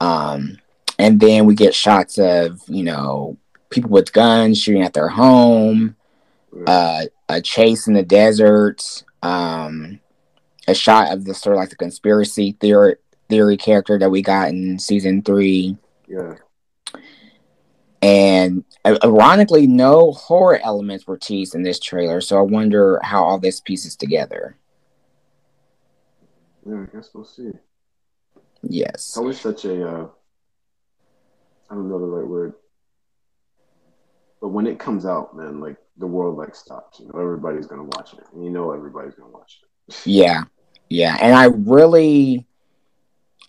Um, 0.00 0.58
and 0.98 1.20
then 1.20 1.46
we 1.46 1.54
get 1.54 1.74
shots 1.74 2.18
of 2.18 2.60
you 2.66 2.82
know 2.82 3.36
people 3.70 3.90
with 3.90 4.12
guns 4.12 4.60
shooting 4.60 4.82
at 4.82 4.92
their 4.92 5.08
home, 5.08 5.94
uh, 6.66 7.04
a 7.28 7.40
chase 7.40 7.86
in 7.86 7.94
the 7.94 8.02
desert 8.02 9.04
um, 9.22 10.00
a 10.66 10.74
shot 10.74 11.12
of 11.12 11.24
the 11.24 11.34
sort 11.34 11.56
of 11.56 11.60
like 11.60 11.70
the 11.70 11.76
conspiracy 11.76 12.56
theory 12.60 12.96
theory 13.28 13.56
character 13.56 13.98
that 13.98 14.10
we 14.10 14.22
got 14.22 14.48
in 14.48 14.78
season 14.78 15.22
three. 15.22 15.76
Yeah. 16.06 16.34
And 18.00 18.64
ironically, 18.86 19.66
no 19.66 20.12
horror 20.12 20.60
elements 20.62 21.06
were 21.06 21.18
teased 21.18 21.54
in 21.54 21.62
this 21.62 21.80
trailer, 21.80 22.20
so 22.20 22.38
I 22.38 22.42
wonder 22.42 23.00
how 23.02 23.24
all 23.24 23.38
this 23.38 23.60
pieces 23.60 23.96
together. 23.96 24.56
Yeah, 26.64 26.82
I 26.82 26.96
guess 26.96 27.10
we'll 27.12 27.24
see. 27.24 27.50
Yes. 28.62 29.16
Always 29.16 29.40
such 29.40 29.64
a, 29.64 29.88
uh, 29.88 30.08
I 31.68 31.74
don't 31.74 31.88
know 31.88 31.98
the 31.98 32.06
right 32.06 32.26
word, 32.26 32.54
but 34.40 34.48
when 34.48 34.66
it 34.66 34.78
comes 34.78 35.04
out, 35.04 35.36
man, 35.36 35.60
like 35.60 35.76
the 35.98 36.06
world 36.06 36.38
like 36.38 36.54
stops. 36.54 37.00
You 37.00 37.06
know, 37.06 37.20
everybody's 37.20 37.66
gonna 37.66 37.84
watch 37.84 38.14
it, 38.14 38.24
and 38.32 38.44
you 38.44 38.50
know 38.50 38.72
everybody's 38.72 39.14
gonna 39.14 39.30
watch 39.30 39.60
it. 39.62 40.02
yeah, 40.04 40.44
yeah, 40.88 41.16
and 41.20 41.34
I 41.34 41.46
really, 41.46 42.46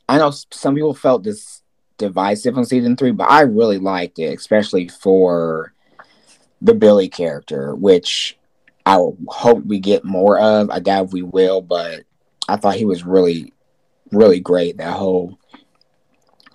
I 0.07 0.17
know 0.17 0.31
some 0.51 0.75
people 0.75 0.93
felt 0.93 1.23
this 1.23 1.61
divisive 1.97 2.57
on 2.57 2.65
season 2.65 2.95
three, 2.95 3.11
but 3.11 3.29
I 3.29 3.41
really 3.41 3.77
liked 3.77 4.19
it, 4.19 4.37
especially 4.37 4.87
for 4.87 5.73
the 6.61 6.73
Billy 6.73 7.07
character, 7.07 7.75
which 7.75 8.37
I 8.85 8.97
hope 9.27 9.65
we 9.65 9.79
get 9.79 10.03
more 10.03 10.39
of. 10.39 10.69
I 10.69 10.79
doubt 10.79 11.13
we 11.13 11.21
will, 11.21 11.61
but 11.61 12.03
I 12.47 12.57
thought 12.57 12.75
he 12.75 12.85
was 12.85 13.03
really, 13.03 13.53
really 14.11 14.39
great. 14.39 14.77
That 14.77 14.97
whole 14.97 15.37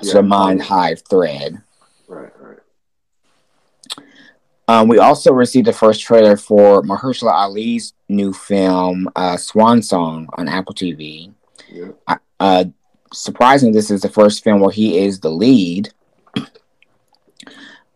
yeah, 0.00 0.20
mind 0.20 0.62
hive 0.62 1.02
thread. 1.08 1.62
Right, 2.08 2.32
right. 2.40 2.58
Um, 4.66 4.88
we 4.88 4.98
also 4.98 5.32
received 5.32 5.66
the 5.66 5.72
first 5.72 6.00
trailer 6.00 6.36
for 6.36 6.82
Mahershala 6.82 7.32
Ali's 7.32 7.92
new 8.08 8.32
film, 8.32 9.08
uh, 9.14 9.36
Swan 9.36 9.82
Song, 9.82 10.28
on 10.34 10.48
Apple 10.48 10.74
TV. 10.74 11.32
Yeah. 11.70 12.16
Uh, 12.40 12.64
surprisingly, 13.12 13.74
this 13.74 13.90
is 13.90 14.00
the 14.00 14.08
first 14.08 14.42
film 14.42 14.60
where 14.60 14.70
he 14.70 14.98
is 14.98 15.20
the 15.20 15.30
lead. 15.30 15.92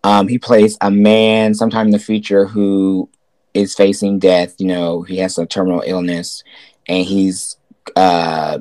Um, 0.05 0.29
he 0.29 0.39
plays 0.39 0.79
a 0.81 0.93
man 0.93 1.55
sometime 1.55 1.87
in 1.87 1.93
the 1.93 1.99
future 1.99 2.47
who 2.47 3.11
is 3.53 3.75
facing 3.75 4.21
death. 4.21 4.55
You 4.59 4.69
know, 4.69 5.03
he 5.03 5.19
has 5.19 5.37
a 5.39 5.45
terminal 5.45 5.83
illness, 5.85 6.45
and 6.87 7.05
he's 7.05 7.57
uh, 7.97 8.61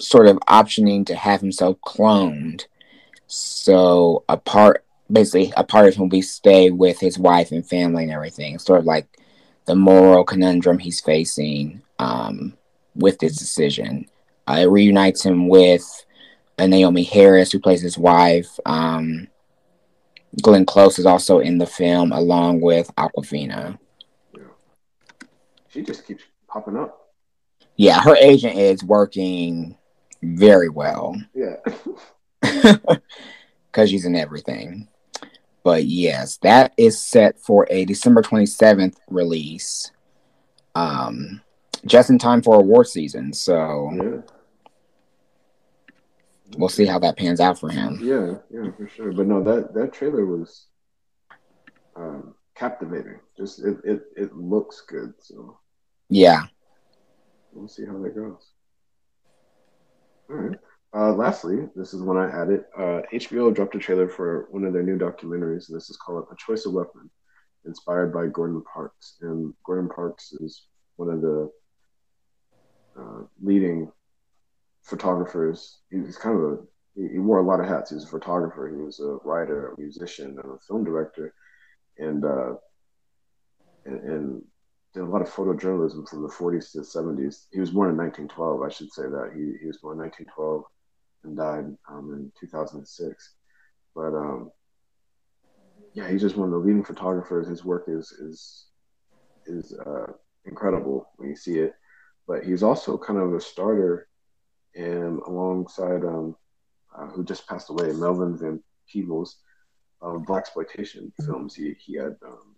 sort 0.00 0.26
of 0.26 0.36
optioning 0.48 1.06
to 1.06 1.14
have 1.14 1.40
himself 1.40 1.78
cloned. 1.86 2.64
So 3.28 4.24
a 4.28 4.36
part 4.36 4.84
basically 5.10 5.52
a 5.56 5.64
part 5.64 5.88
of 5.88 5.94
him 5.94 6.08
we 6.08 6.22
stay 6.22 6.70
with 6.70 7.00
his 7.00 7.18
wife 7.18 7.52
and 7.52 7.66
family 7.66 8.04
and 8.04 8.12
everything. 8.12 8.58
Sort 8.58 8.80
of 8.80 8.84
like 8.84 9.06
the 9.66 9.74
moral 9.74 10.24
conundrum 10.24 10.78
he's 10.78 11.00
facing 11.00 11.82
um, 11.98 12.56
with 12.94 13.18
this 13.18 13.36
decision. 13.36 14.06
Uh, 14.46 14.58
it 14.60 14.66
reunites 14.66 15.24
him 15.24 15.48
with 15.48 15.84
uh, 16.58 16.64
Naomie 16.64 17.08
Harris, 17.08 17.52
who 17.52 17.60
plays 17.60 17.82
his 17.82 17.98
wife. 17.98 18.58
Um, 18.64 19.28
Glenn 20.42 20.66
Close 20.66 20.98
is 20.98 21.06
also 21.06 21.38
in 21.40 21.58
the 21.58 21.66
film, 21.66 22.12
along 22.12 22.60
with 22.60 22.94
Awkwafina. 22.96 23.78
Yeah. 24.34 24.42
She 25.68 25.82
just 25.82 26.06
keeps 26.06 26.24
popping 26.46 26.76
up. 26.76 27.12
Yeah, 27.76 28.00
her 28.00 28.16
agent 28.16 28.56
is 28.56 28.82
working 28.82 29.76
very 30.22 30.68
well. 30.68 31.16
Yeah. 31.34 31.56
Because 33.70 33.90
she's 33.90 34.06
in 34.06 34.16
everything. 34.16 34.88
But 35.68 35.84
yes, 35.84 36.38
that 36.38 36.72
is 36.78 36.98
set 36.98 37.38
for 37.38 37.66
a 37.68 37.84
December 37.84 38.22
27th 38.22 38.96
release. 39.10 39.92
Um, 40.74 41.42
just 41.84 42.08
in 42.08 42.18
time 42.18 42.40
for 42.40 42.58
award 42.58 42.86
season. 42.86 43.34
So 43.34 43.90
yeah. 43.92 44.22
we'll 46.56 46.70
see 46.70 46.86
how 46.86 46.98
that 47.00 47.18
pans 47.18 47.38
out 47.38 47.60
for 47.60 47.68
him. 47.68 47.98
Yeah, 48.00 48.36
yeah, 48.50 48.70
for 48.78 48.88
sure. 48.88 49.12
But 49.12 49.26
no, 49.26 49.44
that 49.44 49.74
that 49.74 49.92
trailer 49.92 50.24
was 50.24 50.68
um, 51.94 52.34
captivating. 52.54 53.20
Just 53.36 53.58
it, 53.58 53.76
it 53.84 54.04
it 54.16 54.34
looks 54.34 54.80
good. 54.88 55.12
So 55.18 55.58
yeah, 56.08 56.44
we'll 57.52 57.68
see 57.68 57.84
how 57.84 57.98
that 57.98 58.14
goes. 58.14 58.52
All 60.30 60.36
right. 60.36 60.58
Uh, 60.96 61.12
lastly, 61.12 61.68
this 61.76 61.92
is 61.92 62.02
when 62.02 62.16
I 62.16 62.30
added. 62.30 62.64
Uh, 62.76 63.02
HBO 63.12 63.54
dropped 63.54 63.74
a 63.74 63.78
trailer 63.78 64.08
for 64.08 64.48
one 64.50 64.64
of 64.64 64.72
their 64.72 64.82
new 64.82 64.98
documentaries. 64.98 65.68
And 65.68 65.76
This 65.76 65.90
is 65.90 65.98
called 65.98 66.26
A 66.32 66.36
Choice 66.36 66.64
of 66.64 66.72
Weapon, 66.72 67.10
inspired 67.66 68.12
by 68.12 68.26
Gordon 68.26 68.62
Parks. 68.72 69.16
And 69.20 69.52
Gordon 69.64 69.90
Parks 69.90 70.32
is 70.32 70.66
one 70.96 71.10
of 71.10 71.20
the 71.20 71.50
uh, 72.98 73.22
leading 73.42 73.92
photographers. 74.82 75.80
He's 75.90 76.16
kind 76.16 76.36
of 76.36 76.52
a 76.52 76.58
he, 76.94 77.18
wore 77.18 77.38
a 77.38 77.46
lot 77.46 77.60
of 77.60 77.66
hats. 77.66 77.90
He 77.90 77.94
was 77.94 78.04
a 78.04 78.08
photographer. 78.08 78.68
He 78.68 78.82
was 78.82 78.98
a 78.98 79.18
writer, 79.24 79.68
a 79.68 79.80
musician, 79.80 80.38
and 80.42 80.54
a 80.54 80.58
film 80.66 80.84
director, 80.84 81.34
and 81.98 82.24
uh, 82.24 82.54
and, 83.84 84.00
and 84.02 84.42
did 84.94 85.02
a 85.02 85.06
lot 85.06 85.22
of 85.22 85.28
photojournalism 85.28 86.08
from 86.08 86.22
the 86.22 86.28
40s 86.28 86.72
to 86.72 86.78
the 86.78 86.84
70s. 86.84 87.44
He 87.52 87.60
was 87.60 87.70
born 87.70 87.90
in 87.90 87.96
1912. 87.96 88.62
I 88.62 88.68
should 88.70 88.90
say 88.90 89.02
that 89.02 89.32
he 89.34 89.58
he 89.60 89.66
was 89.66 89.78
born 89.78 89.98
in 89.98 90.04
1912 90.04 90.64
and 91.24 91.36
died 91.36 91.66
um, 91.88 92.12
in 92.12 92.32
2006. 92.38 93.34
But 93.94 94.14
um, 94.14 94.50
yeah, 95.94 96.08
he's 96.08 96.20
just 96.20 96.36
one 96.36 96.48
of 96.48 96.52
the 96.52 96.58
leading 96.58 96.84
photographers. 96.84 97.48
His 97.48 97.64
work 97.64 97.84
is 97.88 98.12
is 98.12 98.66
is 99.46 99.72
uh, 99.86 100.12
incredible 100.44 101.10
when 101.16 101.30
you 101.30 101.36
see 101.36 101.58
it. 101.58 101.74
but 102.26 102.44
he's 102.44 102.62
also 102.62 102.98
kind 102.98 103.18
of 103.18 103.32
a 103.34 103.40
starter 103.40 104.08
and 104.74 105.18
alongside 105.26 106.04
um, 106.04 106.36
uh, 106.96 107.06
who 107.06 107.24
just 107.24 107.46
passed 107.48 107.70
away, 107.70 107.92
Melvin 107.92 108.36
Van 108.36 108.62
Peebles, 108.90 109.38
of 110.00 110.24
black 110.26 110.42
exploitation 110.42 111.12
films. 111.24 111.54
He 111.54 111.74
he 111.78 111.94
had 111.94 112.16
um, 112.24 112.56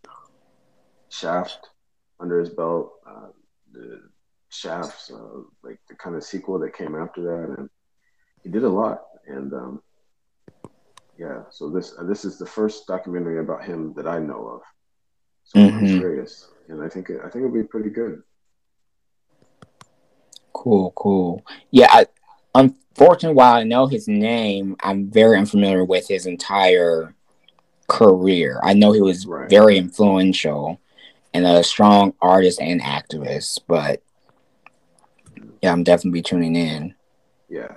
Shaft 1.09 1.71
under 2.21 2.39
his 2.39 2.51
belt, 2.51 2.93
uh, 3.07 3.29
the 3.73 4.03
Shafts, 4.51 5.11
uh, 5.11 5.43
like 5.63 5.79
the 5.89 5.95
kind 5.95 6.17
of 6.17 6.25
sequel 6.25 6.59
that 6.59 6.77
came 6.77 6.95
after 6.95 7.23
that, 7.23 7.59
and 7.59 7.71
he 8.43 8.51
did 8.51 8.65
a 8.65 8.69
lot. 8.69 9.03
And 9.27 9.53
um, 9.53 9.83
yeah, 11.19 11.43
so 11.51 11.71
this 11.71 11.95
uh, 11.99 12.05
this 12.05 12.25
is 12.25 12.39
the 12.39 12.47
first 12.47 12.87
documentary 12.87 13.39
about 13.39 13.65
him 13.65 13.93
that 13.95 14.07
I 14.07 14.19
know 14.19 14.47
of. 14.49 14.63
So 15.45 15.59
mm-hmm. 15.59 15.79
I'm 15.79 15.99
curious, 15.99 16.49
and 16.69 16.83
I 16.83 16.89
think 16.89 17.11
it, 17.11 17.19
I 17.21 17.29
think 17.29 17.45
it'll 17.45 17.51
be 17.51 17.63
pretty 17.63 17.91
good. 17.91 18.23
Cool, 20.53 20.93
cool. 20.97 21.45
Yeah, 21.71 21.89
I, 21.91 22.07
unfortunately, 22.55 23.37
while 23.37 23.55
I 23.55 23.65
know 23.65 23.87
his 23.87 24.09
name, 24.09 24.77
I'm 24.83 25.11
very 25.11 25.39
unfamiliar 25.39 25.85
with 25.85 26.09
his 26.09 26.27
entire 26.27 27.15
career. 27.89 28.61
I 28.63 28.75
know 28.75 28.93
he 28.93 29.01
was 29.01 29.27
right. 29.27 29.51
very 29.51 29.77
influential 29.77 30.81
and 31.35 31.47
a 31.47 31.63
strong 31.63 32.15
artist 32.21 32.61
and 32.61 32.81
activist, 32.81 33.61
but 33.67 34.03
yeah, 35.63 35.73
I'm 35.73 35.85
definitely 35.85 36.23
tuning 36.23 36.57
in. 36.57 36.95
Yeah. 37.49 37.75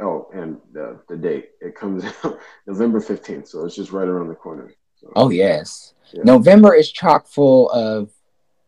Oh, 0.00 0.28
and 0.32 0.58
the, 0.72 1.00
the 1.08 1.16
date 1.16 1.50
it 1.60 1.74
comes 1.74 2.04
out 2.24 2.38
November 2.66 3.00
15th, 3.00 3.48
so 3.48 3.64
it's 3.64 3.76
just 3.76 3.92
right 3.92 4.08
around 4.08 4.28
the 4.28 4.34
corner. 4.34 4.72
So, 4.96 5.12
oh, 5.16 5.30
yes. 5.30 5.94
Yeah. 6.12 6.22
November 6.24 6.74
is 6.74 6.90
chock 6.90 7.26
full 7.26 7.70
of 7.70 8.10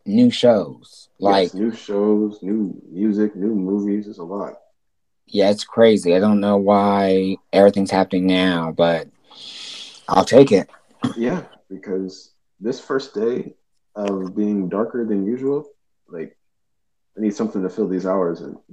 new 0.07 0.31
shows. 0.31 1.09
Like 1.19 1.45
yes, 1.47 1.55
new 1.55 1.73
shows, 1.73 2.43
new 2.43 2.81
music, 2.91 3.37
new 3.37 3.55
movies. 3.55 4.09
It's 4.09 4.19
a 4.19 4.25
lot. 4.25 4.55
Yeah, 5.27 5.51
it's 5.51 5.65
crazy. 5.65 6.15
I 6.15 6.21
don't 6.21 6.41
know 6.41 6.57
why 6.57 7.37
everything's 7.53 7.91
happening 7.91 8.27
now, 8.27 8.73
but 8.73 9.09
I'll 10.09 10.25
take 10.25 10.53
it. 10.53 10.69
Yeah, 11.19 11.43
because 11.69 12.33
this 12.61 12.81
first 12.81 13.15
day 13.15 13.55
of 13.95 14.35
being 14.35 14.71
darker 14.71 15.05
than 15.05 15.27
usual, 15.27 15.67
like 16.09 16.35
I 17.17 17.21
need 17.21 17.35
something 17.35 17.63
to 17.63 17.69
fill 17.69 17.89
these 17.89 18.07
hours 18.07 18.41
in. 18.41 18.57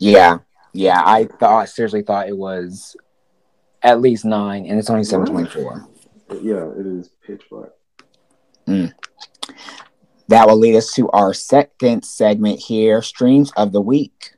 Yeah, 0.00 0.38
yeah. 0.78 1.02
I 1.04 1.24
thought 1.24 1.68
seriously 1.68 2.02
thought 2.02 2.28
it 2.28 2.36
was 2.36 2.96
at 3.82 4.00
least 4.00 4.24
nine, 4.24 4.66
and 4.66 4.78
it's 4.78 4.88
only 4.88 5.04
seven 5.04 5.26
twenty 5.26 5.48
four. 5.48 5.88
Yeah, 6.40 6.70
it 6.78 6.86
is 6.86 7.10
pitch 7.26 7.42
black. 7.50 7.70
Mm. 8.66 8.92
That 10.28 10.46
will 10.46 10.56
lead 10.56 10.76
us 10.76 10.92
to 10.94 11.10
our 11.10 11.34
second 11.34 12.04
segment 12.04 12.60
here: 12.60 13.02
streams 13.02 13.50
of 13.56 13.72
the 13.72 13.80
week. 13.80 14.34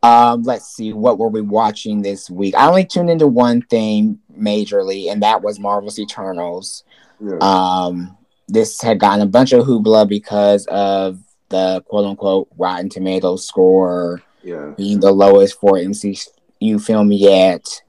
Um, 0.00 0.42
let's 0.42 0.66
see, 0.66 0.92
what 0.92 1.18
were 1.18 1.28
we 1.28 1.40
watching 1.40 2.02
this 2.02 2.30
week? 2.30 2.54
I 2.54 2.68
only 2.68 2.84
tuned 2.84 3.10
into 3.10 3.26
one 3.26 3.62
thing 3.62 4.18
majorly, 4.38 5.10
and 5.10 5.22
that 5.22 5.42
was 5.42 5.58
Marvel's 5.58 5.98
Eternals. 5.98 6.84
Yeah. 7.20 7.38
Um, 7.40 8.17
this 8.48 8.80
had 8.80 8.98
gotten 8.98 9.20
a 9.20 9.26
bunch 9.26 9.52
of 9.52 9.64
hoopla 9.64 10.08
because 10.08 10.66
of 10.66 11.18
the 11.48 11.82
quote 11.88 12.06
unquote 12.06 12.48
Rotten 12.56 12.88
Tomatoes 12.88 13.46
score 13.46 14.22
yeah. 14.42 14.72
being 14.76 15.00
the 15.00 15.12
lowest 15.12 15.58
for 15.60 15.74
MCU 15.74 16.82
film 16.84 17.12
yet. 17.12 17.82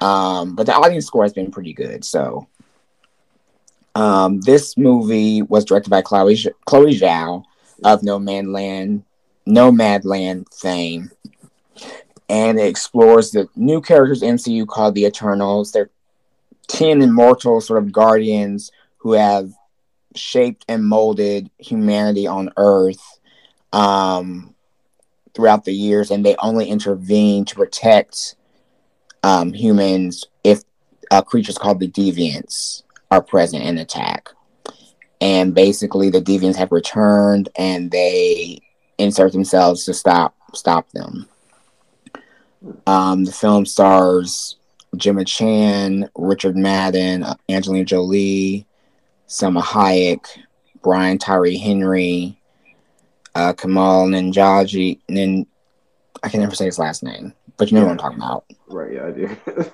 Um, 0.00 0.54
but 0.56 0.66
the 0.66 0.74
audience 0.74 1.06
score 1.06 1.22
has 1.22 1.32
been 1.32 1.50
pretty 1.50 1.72
good. 1.72 2.04
So, 2.04 2.48
um, 3.94 4.40
this 4.40 4.76
movie 4.76 5.42
was 5.42 5.64
directed 5.64 5.90
by 5.90 6.02
Chloe 6.02 6.36
Chloe 6.64 6.98
Zhao 6.98 7.44
of 7.84 8.00
Nomadland, 8.00 9.04
Nomadland 9.46 10.52
fame 10.52 11.10
and 12.32 12.58
it 12.58 12.66
explores 12.66 13.30
the 13.30 13.46
new 13.56 13.82
characters 13.82 14.22
MCU 14.22 14.66
called 14.66 14.94
the 14.94 15.04
Eternals. 15.04 15.70
They're 15.70 15.90
10 16.68 17.02
immortal 17.02 17.60
sort 17.60 17.82
of 17.82 17.92
guardians 17.92 18.70
who 18.96 19.12
have 19.12 19.52
shaped 20.16 20.64
and 20.68 20.84
molded 20.84 21.50
humanity 21.58 22.26
on 22.26 22.50
Earth 22.56 23.02
um, 23.72 24.54
throughout 25.34 25.64
the 25.64 25.72
years, 25.72 26.10
and 26.10 26.24
they 26.24 26.36
only 26.36 26.68
intervene 26.68 27.44
to 27.46 27.54
protect 27.54 28.36
um, 29.22 29.52
humans 29.52 30.24
if 30.44 30.62
uh, 31.10 31.22
creatures 31.22 31.58
called 31.58 31.80
the 31.80 31.88
Deviants 31.88 32.82
are 33.10 33.22
present 33.22 33.62
and 33.62 33.78
attack. 33.78 34.28
And 35.20 35.54
basically, 35.54 36.10
the 36.10 36.20
Deviants 36.20 36.56
have 36.56 36.72
returned, 36.72 37.48
and 37.56 37.90
they 37.90 38.58
insert 38.98 39.32
themselves 39.32 39.84
to 39.84 39.94
stop 39.94 40.34
stop 40.54 40.90
them. 40.90 41.28
Um, 42.86 43.24
the 43.24 43.32
film 43.32 43.66
stars 43.66 44.56
Gemma 44.96 45.24
Chan, 45.24 46.08
Richard 46.14 46.56
Madden, 46.56 47.24
Angelina 47.48 47.84
Jolie, 47.84 48.66
Salma 49.32 49.62
Hayek, 49.62 50.26
Brian 50.82 51.16
Tyree 51.16 51.56
Henry, 51.56 52.38
uh, 53.34 53.54
Kumail 53.54 54.10
Nanjiani. 54.10 55.00
Nin, 55.08 55.46
I 56.22 56.28
can 56.28 56.40
never 56.40 56.54
say 56.54 56.66
his 56.66 56.78
last 56.78 57.02
name, 57.02 57.32
but 57.56 57.70
you 57.70 57.76
know 57.76 57.80
yeah. 57.80 57.86
what 57.86 57.92
I'm 57.92 57.98
talking 57.98 58.18
about. 58.18 58.44
Right, 58.68 58.92
yeah, 58.92 59.06
I 59.06 59.10
do. 59.10 59.72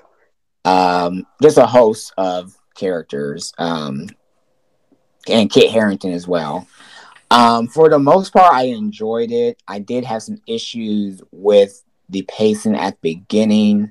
um, 0.64 1.26
just 1.42 1.58
a 1.58 1.66
host 1.66 2.12
of 2.16 2.56
characters, 2.76 3.52
um, 3.58 4.08
and 5.28 5.50
Kit 5.50 5.72
Harington 5.72 6.12
as 6.12 6.28
well. 6.28 6.68
Um, 7.32 7.66
for 7.66 7.88
the 7.88 7.98
most 7.98 8.32
part, 8.32 8.54
I 8.54 8.66
enjoyed 8.66 9.32
it. 9.32 9.60
I 9.66 9.80
did 9.80 10.04
have 10.04 10.22
some 10.22 10.38
issues 10.46 11.20
with 11.32 11.82
the 12.08 12.22
pacing 12.22 12.76
at 12.76 12.94
the 13.02 13.16
beginning, 13.16 13.90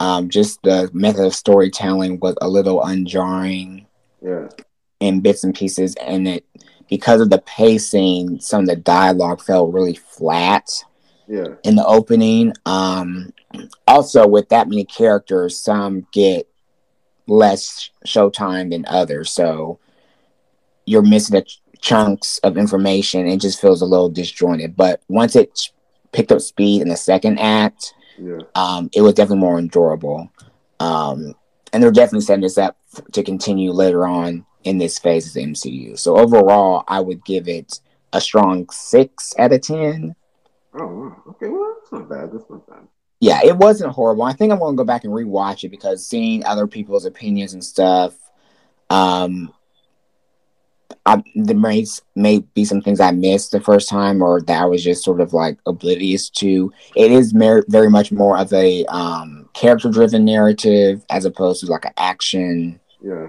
um, 0.00 0.28
just 0.28 0.60
the 0.64 0.90
method 0.92 1.24
of 1.24 1.36
storytelling 1.36 2.18
was 2.18 2.34
a 2.40 2.48
little 2.48 2.80
unjarring. 2.80 3.86
Yeah. 4.20 4.48
In 5.00 5.20
bits 5.20 5.44
and 5.44 5.54
pieces, 5.54 5.94
and 5.96 6.26
it 6.26 6.44
because 6.88 7.20
of 7.20 7.30
the 7.30 7.38
pacing, 7.38 8.40
some 8.40 8.62
of 8.62 8.66
the 8.66 8.76
dialogue 8.76 9.40
felt 9.40 9.72
really 9.72 9.94
flat. 9.94 10.68
Yeah. 11.28 11.54
In 11.62 11.76
the 11.76 11.86
opening, 11.86 12.54
um, 12.66 13.32
also 13.86 14.26
with 14.26 14.48
that 14.48 14.68
many 14.68 14.84
characters, 14.84 15.58
some 15.58 16.06
get 16.12 16.48
less 17.26 17.90
showtime 18.06 18.70
than 18.70 18.86
others, 18.88 19.30
so 19.30 19.78
you're 20.86 21.02
missing 21.02 21.36
the 21.36 21.42
ch- 21.42 21.60
chunks 21.80 22.38
of 22.38 22.56
information. 22.56 23.28
It 23.28 23.40
just 23.40 23.60
feels 23.60 23.82
a 23.82 23.86
little 23.86 24.08
disjointed. 24.08 24.74
But 24.74 25.02
once 25.08 25.36
it 25.36 25.70
picked 26.12 26.32
up 26.32 26.40
speed 26.40 26.82
in 26.82 26.88
the 26.88 26.96
second 26.96 27.38
act, 27.38 27.94
yeah. 28.18 28.38
um, 28.54 28.90
it 28.94 29.02
was 29.02 29.14
definitely 29.14 29.40
more 29.40 29.58
enjoyable. 29.58 30.30
Um, 30.80 31.34
and 31.72 31.82
they're 31.82 31.90
definitely 31.92 32.22
setting 32.22 32.42
this 32.42 32.58
up 32.58 32.78
to 33.12 33.22
continue 33.22 33.70
later 33.70 34.06
on 34.06 34.46
in 34.68 34.76
this 34.76 34.98
phase 34.98 35.26
of 35.26 35.32
the 35.32 35.42
MCU. 35.42 35.98
So 35.98 36.18
overall, 36.18 36.84
I 36.86 37.00
would 37.00 37.24
give 37.24 37.48
it 37.48 37.80
a 38.12 38.20
strong 38.20 38.68
six 38.70 39.34
out 39.38 39.52
of 39.52 39.62
ten. 39.62 40.14
Oh, 40.74 41.16
okay. 41.30 41.48
Well, 41.48 41.76
that's 41.78 41.92
not 41.92 42.08
bad. 42.08 42.32
That's 42.32 42.48
not 42.50 42.68
bad. 42.68 42.86
Yeah, 43.20 43.40
it 43.42 43.56
wasn't 43.56 43.92
horrible. 43.92 44.24
I 44.24 44.34
think 44.34 44.52
I'm 44.52 44.58
going 44.58 44.74
to 44.74 44.80
go 44.80 44.84
back 44.84 45.04
and 45.04 45.12
rewatch 45.12 45.64
it 45.64 45.70
because 45.70 46.06
seeing 46.06 46.44
other 46.44 46.66
people's 46.66 47.06
opinions 47.06 47.54
and 47.54 47.64
stuff, 47.64 48.14
um, 48.90 49.52
I, 51.04 51.22
there 51.34 51.56
may 51.56 51.86
may 52.14 52.40
be 52.54 52.66
some 52.66 52.82
things 52.82 53.00
I 53.00 53.10
missed 53.10 53.52
the 53.52 53.60
first 53.60 53.88
time, 53.88 54.22
or 54.22 54.42
that 54.42 54.62
I 54.62 54.66
was 54.66 54.84
just 54.84 55.02
sort 55.02 55.22
of 55.22 55.32
like 55.32 55.58
oblivious 55.64 56.28
to. 56.30 56.70
It 56.94 57.10
is 57.10 57.32
mer- 57.32 57.64
very 57.68 57.88
much 57.88 58.12
more 58.12 58.36
of 58.36 58.52
a 58.52 58.84
um, 58.84 59.48
character 59.54 59.90
driven 59.90 60.26
narrative 60.26 61.04
as 61.08 61.24
opposed 61.24 61.64
to 61.64 61.72
like 61.72 61.86
an 61.86 61.94
action 61.96 62.80
yeah. 63.00 63.28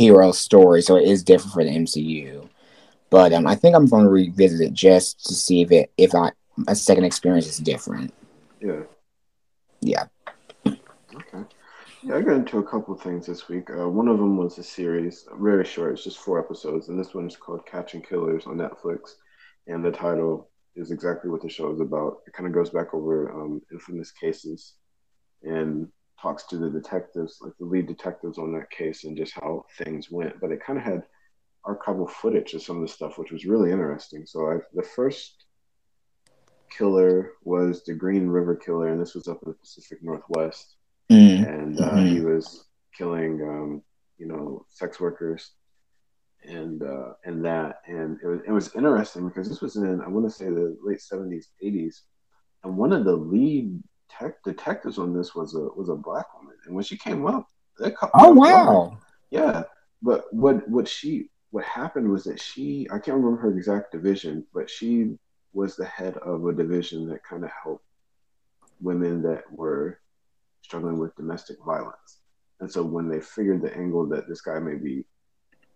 Hero 0.00 0.32
story. 0.32 0.80
So 0.80 0.96
it 0.96 1.06
is 1.06 1.22
different 1.22 1.52
for 1.52 1.62
the 1.62 1.70
MCU. 1.70 2.48
But 3.10 3.32
um, 3.32 3.46
I 3.46 3.54
think 3.54 3.76
I'm 3.76 3.86
going 3.86 4.04
to 4.04 4.10
revisit 4.10 4.60
it 4.60 4.72
just 4.72 5.26
to 5.26 5.34
see 5.34 5.60
if 5.62 5.70
it 5.70 5.90
if 5.98 6.14
I 6.14 6.30
a 6.68 6.74
second 6.74 7.04
experience 7.04 7.46
is 7.46 7.58
different. 7.58 8.14
Yeah. 8.60 8.82
Yeah. 9.80 10.04
Okay. 10.66 11.44
Yeah, 12.02 12.16
I 12.16 12.22
got 12.22 12.36
into 12.36 12.58
a 12.58 12.62
couple 12.62 12.94
things 12.94 13.26
this 13.26 13.48
week. 13.48 13.68
Uh, 13.70 13.88
one 13.88 14.08
of 14.08 14.16
them 14.16 14.38
was 14.38 14.56
a 14.56 14.62
series, 14.62 15.26
very 15.38 15.64
short. 15.66 15.92
It's 15.92 16.04
just 16.04 16.18
four 16.18 16.38
episodes, 16.38 16.88
and 16.88 16.98
this 16.98 17.12
one 17.14 17.26
is 17.26 17.36
called 17.36 17.66
Catching 17.66 18.00
Killers 18.00 18.46
on 18.46 18.56
Netflix. 18.56 19.16
And 19.66 19.84
the 19.84 19.90
title 19.90 20.50
is 20.76 20.92
exactly 20.92 21.30
what 21.30 21.42
the 21.42 21.48
show 21.50 21.70
is 21.72 21.80
about. 21.80 22.18
It 22.26 22.32
kind 22.32 22.46
of 22.46 22.54
goes 22.54 22.70
back 22.70 22.94
over 22.94 23.30
um, 23.32 23.60
infamous 23.70 24.12
cases 24.12 24.74
and 25.42 25.88
talks 26.20 26.44
to 26.44 26.58
the 26.58 26.70
detectives, 26.70 27.38
like 27.40 27.52
the 27.58 27.64
lead 27.64 27.86
detectives 27.86 28.38
on 28.38 28.52
that 28.52 28.70
case, 28.70 29.04
and 29.04 29.16
just 29.16 29.34
how 29.34 29.64
things 29.78 30.10
went. 30.10 30.40
But 30.40 30.52
it 30.52 30.64
kind 30.64 30.78
of 30.78 30.84
had 30.84 31.02
archival 31.66 32.10
footage 32.10 32.54
of 32.54 32.62
some 32.62 32.76
of 32.76 32.82
the 32.82 32.88
stuff, 32.88 33.18
which 33.18 33.32
was 33.32 33.44
really 33.44 33.70
interesting. 33.70 34.26
So 34.26 34.50
I, 34.50 34.58
the 34.74 34.82
first 34.82 35.44
killer 36.70 37.32
was 37.44 37.84
the 37.84 37.94
Green 37.94 38.28
River 38.28 38.56
Killer, 38.56 38.88
and 38.88 39.00
this 39.00 39.14
was 39.14 39.28
up 39.28 39.40
in 39.44 39.50
the 39.50 39.58
Pacific 39.58 39.98
Northwest 40.02 40.76
Mm. 41.10 41.48
And 41.48 41.80
uh, 41.80 41.90
mm-hmm. 41.90 42.06
he 42.06 42.20
was 42.20 42.66
killing 42.96 43.42
um, 43.42 43.82
you 44.16 44.26
know, 44.26 44.64
sex 44.68 45.00
workers 45.00 45.50
and 46.44 46.82
uh, 46.82 47.14
and 47.24 47.44
that. 47.44 47.80
And 47.86 48.18
it 48.22 48.26
was, 48.26 48.40
it 48.46 48.52
was 48.52 48.74
interesting 48.76 49.28
because 49.28 49.48
this 49.48 49.60
was 49.60 49.76
in 49.76 50.00
I 50.00 50.08
want 50.08 50.26
to 50.26 50.30
say 50.30 50.46
the 50.46 50.76
late 50.82 51.00
seventies, 51.00 51.48
eighties, 51.60 52.02
and 52.62 52.76
one 52.76 52.92
of 52.92 53.04
the 53.04 53.16
lead 53.16 53.82
tech 54.18 54.42
detectives 54.44 54.98
on 54.98 55.14
this 55.14 55.34
was 55.34 55.54
a 55.54 55.68
was 55.76 55.88
a 55.88 55.94
black 55.94 56.26
woman. 56.38 56.56
And 56.66 56.74
when 56.74 56.84
she 56.84 56.96
came 56.96 57.26
up, 57.26 57.46
that 57.78 57.94
oh 58.14 58.32
wow, 58.32 58.98
yeah. 59.30 59.64
But 60.02 60.32
what 60.32 60.68
what 60.68 60.88
she 60.88 61.30
what 61.50 61.64
happened 61.64 62.10
was 62.10 62.24
that 62.24 62.40
she 62.40 62.86
I 62.90 62.98
can't 62.98 63.16
remember 63.16 63.40
her 63.42 63.56
exact 63.56 63.92
division, 63.92 64.46
but 64.54 64.70
she 64.70 65.16
was 65.52 65.76
the 65.76 65.86
head 65.86 66.16
of 66.18 66.46
a 66.46 66.52
division 66.52 67.08
that 67.08 67.24
kind 67.24 67.44
of 67.44 67.50
helped 67.62 67.84
women 68.80 69.22
that 69.22 69.44
were 69.50 70.00
struggling 70.62 70.98
with 70.98 71.16
domestic 71.16 71.56
violence. 71.64 72.18
And 72.60 72.70
so 72.70 72.82
when 72.82 73.08
they 73.08 73.20
figured 73.20 73.62
the 73.62 73.76
angle 73.76 74.06
that 74.08 74.28
this 74.28 74.42
guy 74.42 74.58
may 74.58 74.76
be 74.76 75.04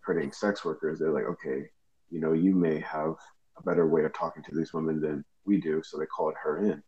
hurting 0.00 0.32
sex 0.32 0.64
workers, 0.64 0.98
they're 0.98 1.12
like, 1.12 1.24
okay, 1.24 1.68
you 2.10 2.20
know, 2.20 2.32
you 2.32 2.54
may 2.54 2.78
have 2.80 3.14
a 3.56 3.62
better 3.62 3.86
way 3.86 4.04
of 4.04 4.12
talking 4.12 4.42
to 4.44 4.54
these 4.54 4.72
women 4.72 5.00
than 5.00 5.24
we 5.44 5.60
do. 5.60 5.82
So 5.82 5.98
they 5.98 6.06
called 6.06 6.34
her 6.42 6.58
in. 6.58 6.82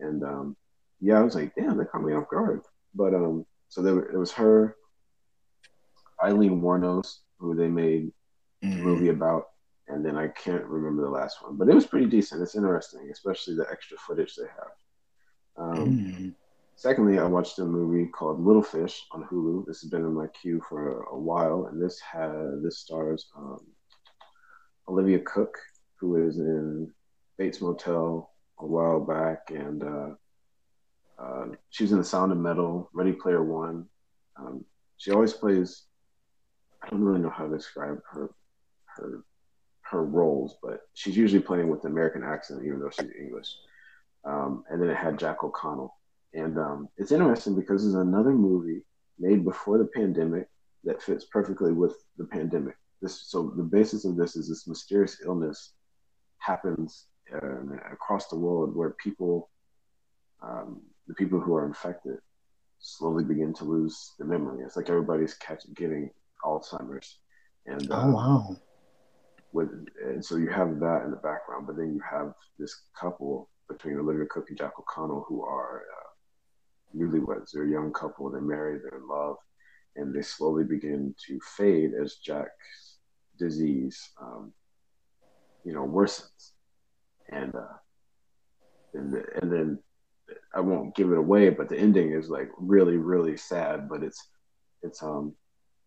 And 0.00 0.22
um, 0.22 0.56
yeah, 1.02 1.18
I 1.18 1.22
was 1.22 1.34
like, 1.34 1.54
damn, 1.56 1.76
they 1.76 1.84
caught 1.84 2.04
me 2.04 2.14
off 2.14 2.30
guard. 2.30 2.62
But 2.94 3.12
um, 3.12 3.44
so 3.68 3.82
there, 3.82 3.98
it 3.98 4.16
was 4.16 4.30
her, 4.32 4.76
Aileen 6.22 6.62
Wuornos, 6.62 7.18
who 7.38 7.56
they 7.56 7.68
made 7.68 8.12
mm-hmm. 8.64 8.80
a 8.80 8.84
movie 8.84 9.08
about. 9.08 9.48
And 9.88 10.06
then 10.06 10.16
I 10.16 10.28
can't 10.28 10.64
remember 10.64 11.02
the 11.02 11.10
last 11.10 11.42
one, 11.42 11.56
but 11.58 11.68
it 11.68 11.74
was 11.74 11.86
pretty 11.86 12.06
decent. 12.06 12.40
It's 12.40 12.54
interesting, 12.54 13.10
especially 13.10 13.56
the 13.56 13.66
extra 13.70 13.98
footage 13.98 14.36
they 14.36 14.44
have. 14.44 14.72
Um, 15.56 15.88
mm-hmm. 15.88 16.28
Secondly, 16.76 17.18
I 17.18 17.24
watched 17.24 17.58
a 17.58 17.64
movie 17.64 18.06
called 18.06 18.40
Little 18.40 18.62
Fish 18.62 19.04
on 19.10 19.24
Hulu. 19.24 19.66
This 19.66 19.82
has 19.82 19.90
been 19.90 20.04
in 20.04 20.14
my 20.14 20.28
queue 20.28 20.62
for 20.68 21.02
a 21.02 21.18
while, 21.18 21.66
and 21.66 21.82
this 21.82 21.98
has 22.00 22.62
this 22.62 22.78
stars 22.78 23.26
um, 23.36 23.60
Olivia 24.88 25.18
Cooke, 25.18 25.58
who 25.96 26.26
is 26.26 26.38
in 26.38 26.90
Bates 27.38 27.60
Motel 27.60 28.30
a 28.60 28.66
while 28.66 29.00
back, 29.00 29.50
and 29.50 29.82
uh, 29.82 30.08
uh, 31.22 31.46
she 31.70 31.84
was 31.84 31.92
in 31.92 31.98
The 31.98 32.04
Sound 32.04 32.32
of 32.32 32.38
Metal, 32.38 32.90
Ready 32.92 33.12
Player 33.12 33.42
One. 33.42 33.86
Um, 34.36 34.64
she 34.96 35.10
always 35.10 35.32
plays. 35.32 35.84
I 36.82 36.90
don't 36.90 37.02
really 37.02 37.20
know 37.20 37.30
how 37.30 37.46
to 37.46 37.56
describe 37.56 38.00
her 38.10 38.30
her 38.96 39.24
her 39.82 40.04
roles, 40.04 40.56
but 40.62 40.80
she's 40.94 41.16
usually 41.16 41.42
playing 41.42 41.68
with 41.68 41.84
an 41.84 41.92
American 41.92 42.24
accent, 42.24 42.64
even 42.64 42.80
though 42.80 42.90
she's 42.90 43.10
English. 43.18 43.48
Um, 44.24 44.64
and 44.70 44.80
then 44.80 44.88
it 44.88 44.96
had 44.96 45.18
Jack 45.18 45.44
O'Connell, 45.44 45.94
and 46.34 46.58
um, 46.58 46.88
it's 46.96 47.12
interesting 47.12 47.54
because 47.54 47.84
it's 47.84 47.94
another 47.94 48.32
movie 48.32 48.82
made 49.18 49.44
before 49.44 49.78
the 49.78 49.84
pandemic 49.94 50.48
that 50.84 51.02
fits 51.02 51.26
perfectly 51.26 51.72
with 51.72 51.94
the 52.16 52.24
pandemic. 52.24 52.76
This, 53.00 53.28
so 53.28 53.52
the 53.56 53.62
basis 53.62 54.04
of 54.04 54.16
this 54.16 54.36
is 54.36 54.48
this 54.48 54.66
mysterious 54.66 55.20
illness 55.24 55.74
happens 56.38 57.06
uh, 57.32 57.62
across 57.92 58.28
the 58.28 58.38
world 58.38 58.74
where 58.74 58.90
people, 58.90 59.50
um, 60.42 60.82
the 61.06 61.14
people 61.14 61.40
who 61.40 61.54
are 61.54 61.66
infected, 61.66 62.18
slowly 62.78 63.24
begin 63.24 63.52
to 63.54 63.64
lose 63.64 64.12
the 64.18 64.24
memory. 64.24 64.64
It's 64.64 64.76
like 64.76 64.88
everybody's 64.88 65.34
catching 65.34 65.72
getting 65.74 66.10
Alzheimer's, 66.44 67.18
and 67.66 67.88
oh 67.90 67.96
um, 67.96 68.12
wow. 68.12 68.56
With, 69.52 69.68
and 70.02 70.24
so 70.24 70.36
you 70.36 70.48
have 70.48 70.80
that 70.80 71.02
in 71.04 71.10
the 71.10 71.18
background, 71.18 71.66
but 71.66 71.76
then 71.76 71.92
you 71.94 72.00
have 72.10 72.32
this 72.58 72.74
couple 72.98 73.50
between 73.68 73.98
Olivia 73.98 74.24
Cooke 74.26 74.48
and 74.48 74.56
Jack 74.56 74.78
O'Connell 74.78 75.26
who 75.28 75.42
are 75.44 75.82
uh, 75.82 76.96
newlyweds. 76.96 77.50
They're 77.52 77.64
a 77.64 77.70
young 77.70 77.92
couple. 77.92 78.30
They're 78.30 78.40
married. 78.40 78.80
They're 78.82 78.98
in 78.98 79.08
love, 79.08 79.36
and 79.96 80.14
they 80.14 80.22
slowly 80.22 80.64
begin 80.64 81.14
to 81.26 81.38
fade 81.56 81.92
as 82.00 82.16
Jack's 82.16 82.98
disease, 83.38 84.10
um, 84.20 84.52
you 85.64 85.74
know, 85.74 85.86
worsens. 85.86 86.52
And 87.28 87.54
uh, 87.54 87.76
and 88.94 89.14
and 89.40 89.52
then 89.52 89.78
I 90.54 90.60
won't 90.60 90.94
give 90.94 91.10
it 91.10 91.18
away, 91.18 91.50
but 91.50 91.68
the 91.68 91.78
ending 91.78 92.12
is 92.12 92.28
like 92.28 92.50
really 92.58 92.96
really 92.96 93.36
sad. 93.36 93.88
But 93.88 94.02
it's 94.02 94.28
it's 94.82 95.02
um 95.02 95.34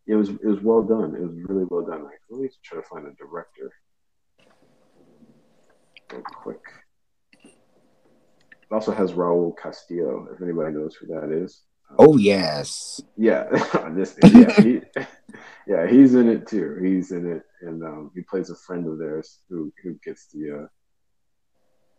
it 0.08 0.16
was 0.16 0.30
it 0.30 0.46
was 0.46 0.62
well 0.62 0.82
done. 0.82 1.16
It 1.16 1.22
was 1.22 1.36
really 1.48 1.66
well 1.70 1.86
done. 1.86 2.04
Like 2.04 2.20
let 2.30 2.42
me 2.42 2.50
try 2.64 2.80
to 2.82 2.88
find 2.88 3.08
a 3.08 3.14
director. 3.14 3.72
Real 6.12 6.22
quick. 6.22 6.62
It 7.44 8.74
also 8.74 8.92
has 8.92 9.14
Raul 9.14 9.56
Castillo, 9.56 10.28
if 10.34 10.42
anybody 10.42 10.74
knows 10.74 10.96
who 10.96 11.08
that 11.08 11.32
is. 11.32 11.62
Um, 11.92 11.96
oh 12.00 12.18
yes. 12.18 13.00
Yeah, 13.16 13.44
this 13.92 14.18
yeah, 14.24 14.62
he, 14.62 14.82
yeah, 15.68 15.88
he's 15.88 16.16
in 16.16 16.30
it 16.30 16.48
too. 16.48 16.80
He's 16.82 17.12
in 17.12 17.32
it, 17.32 17.44
and 17.62 17.84
um, 17.84 18.12
he 18.16 18.22
plays 18.22 18.50
a 18.50 18.56
friend 18.56 18.88
of 18.88 18.98
theirs 18.98 19.40
who 19.50 19.72
who 19.84 20.00
gets 20.04 20.28
the 20.34 20.64
uh, 20.64 20.68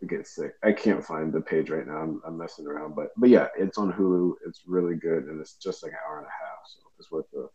gets 0.05 0.35
sick. 0.35 0.53
I 0.63 0.73
can't 0.73 1.05
find 1.05 1.33
the 1.33 1.41
page 1.41 1.71
right 1.71 1.87
now. 1.87 1.97
I'm, 1.97 2.21
I'm 2.27 2.37
messing 2.37 2.67
around, 2.67 2.95
but 2.95 3.09
but 3.17 3.31
yeah, 3.31 3.49
it's 3.57 3.79
on 3.79 3.93
Hulu. 3.93 4.35
It's 4.47 4.63
really 4.67 4.95
good, 4.95 5.25
and 5.25 5.41
it's 5.41 5.55
just 5.55 5.83
like 5.83 5.93
an 5.93 5.99
hour 6.07 6.19
and 6.19 6.27
a 6.27 6.31
half, 6.31 6.59
so 6.67 6.81
it's 6.99 7.11
worth 7.11 7.27
the 7.33 7.49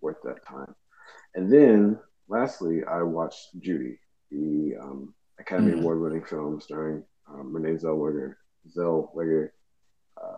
worth 0.00 0.22
that 0.24 0.46
time. 0.46 0.74
And 1.34 1.52
then 1.52 1.98
lastly, 2.28 2.82
I 2.84 3.02
watched 3.02 3.60
Judy, 3.60 3.98
the 4.30 4.74
um, 4.80 5.14
Academy 5.38 5.72
mm-hmm. 5.72 5.80
Award 5.80 6.00
winning 6.00 6.24
film 6.24 6.60
starring 6.60 7.02
um, 7.28 7.52
Renee 7.52 7.78
Zellweger, 7.78 8.34
Zellweger, 8.74 9.50
uh, 10.22 10.36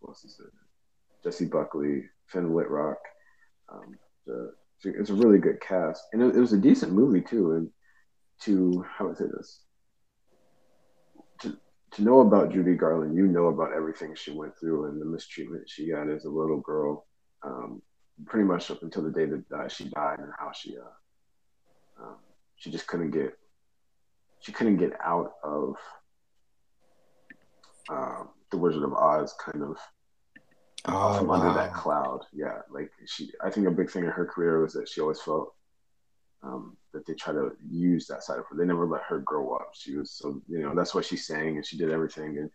what's 0.00 0.22
his 0.22 0.38
name? 0.38 0.50
Jessie 1.22 1.46
Buckley, 1.46 2.04
Finn 2.26 2.52
Wittrock. 2.52 2.98
Um, 3.72 3.98
the, 4.26 4.52
it's 4.84 5.10
a 5.10 5.14
really 5.14 5.38
good 5.38 5.60
cast, 5.60 6.02
and 6.12 6.22
it, 6.22 6.34
it, 6.34 6.40
was 6.40 6.52
a 6.52 6.58
decent 6.58 6.92
movie 6.92 7.20
too. 7.20 7.52
And 7.52 7.70
to 8.42 8.84
how 8.88 9.06
would 9.06 9.16
I 9.16 9.18
say 9.18 9.26
this? 9.36 9.60
To, 11.92 12.02
know 12.02 12.20
about 12.20 12.52
Judy 12.52 12.74
Garland, 12.74 13.16
you 13.16 13.26
know 13.26 13.46
about 13.46 13.72
everything 13.72 14.14
she 14.14 14.30
went 14.30 14.56
through 14.58 14.86
and 14.86 15.00
the 15.00 15.04
mistreatment 15.04 15.68
she 15.68 15.90
got 15.90 16.08
as 16.08 16.24
a 16.24 16.30
little 16.30 16.60
girl. 16.60 17.06
Um, 17.42 17.82
pretty 18.26 18.44
much 18.44 18.70
up 18.70 18.82
until 18.82 19.02
the 19.02 19.10
day 19.10 19.24
that 19.24 19.44
uh, 19.52 19.68
she 19.68 19.84
died, 19.84 20.18
and 20.18 20.32
how 20.38 20.52
she 20.52 20.76
uh, 20.76 22.02
um, 22.02 22.16
she 22.56 22.70
just 22.70 22.86
couldn't 22.86 23.10
get 23.10 23.36
she 24.40 24.52
couldn't 24.52 24.78
get 24.78 24.92
out 25.04 25.32
of 25.42 25.76
um, 27.88 28.28
the 28.50 28.58
Wizard 28.58 28.82
of 28.82 28.92
Oz 28.92 29.34
kind 29.44 29.62
of 29.62 29.76
oh, 30.86 31.18
from 31.18 31.28
wow. 31.28 31.34
under 31.34 31.54
that 31.54 31.74
cloud. 31.74 32.24
Yeah, 32.32 32.60
like 32.70 32.90
she. 33.06 33.30
I 33.42 33.50
think 33.50 33.66
a 33.66 33.70
big 33.70 33.90
thing 33.90 34.04
in 34.04 34.10
her 34.10 34.26
career 34.26 34.62
was 34.62 34.72
that 34.74 34.88
she 34.88 35.00
always 35.00 35.20
felt 35.20 35.54
um, 36.42 36.76
that 36.92 37.06
they 37.06 37.14
try 37.14 37.32
to 37.32 37.52
use 37.68 38.06
that 38.06 38.22
side 38.22 38.38
of 38.38 38.46
her. 38.46 38.56
They 38.56 38.64
never 38.64 38.86
let 38.86 39.02
her 39.02 39.18
grow 39.20 39.54
up. 39.54 39.70
She 39.74 39.96
was 39.96 40.10
so 40.10 40.40
you 40.48 40.60
know 40.60 40.74
that's 40.74 40.94
why 40.94 41.02
she 41.02 41.16
sang 41.16 41.56
and 41.56 41.66
she 41.66 41.76
did 41.76 41.90
everything, 41.90 42.38
and 42.38 42.50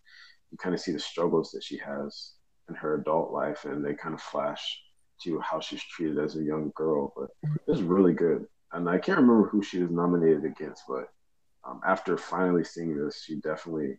you 0.51 0.57
kind 0.57 0.75
of 0.75 0.81
see 0.81 0.91
the 0.91 0.99
struggles 0.99 1.51
that 1.51 1.63
she 1.63 1.77
has 1.77 2.33
in 2.69 2.75
her 2.75 2.95
adult 2.95 3.31
life, 3.31 3.65
and 3.65 3.83
they 3.83 3.93
kind 3.93 4.13
of 4.13 4.21
flash 4.21 4.81
to 5.23 5.39
how 5.39 5.59
she's 5.59 5.83
treated 5.83 6.19
as 6.19 6.35
a 6.35 6.43
young 6.43 6.71
girl. 6.75 7.13
But 7.15 7.29
it 7.43 7.71
was 7.71 7.81
really 7.81 8.13
good, 8.13 8.45
and 8.73 8.89
I 8.89 8.97
can't 8.97 9.19
remember 9.19 9.47
who 9.47 9.63
she 9.63 9.79
was 9.79 9.91
nominated 9.91 10.45
against, 10.45 10.83
but 10.87 11.09
um, 11.67 11.81
after 11.85 12.17
finally 12.17 12.63
seeing 12.63 12.97
this, 12.97 13.23
she 13.23 13.35
definitely 13.37 13.97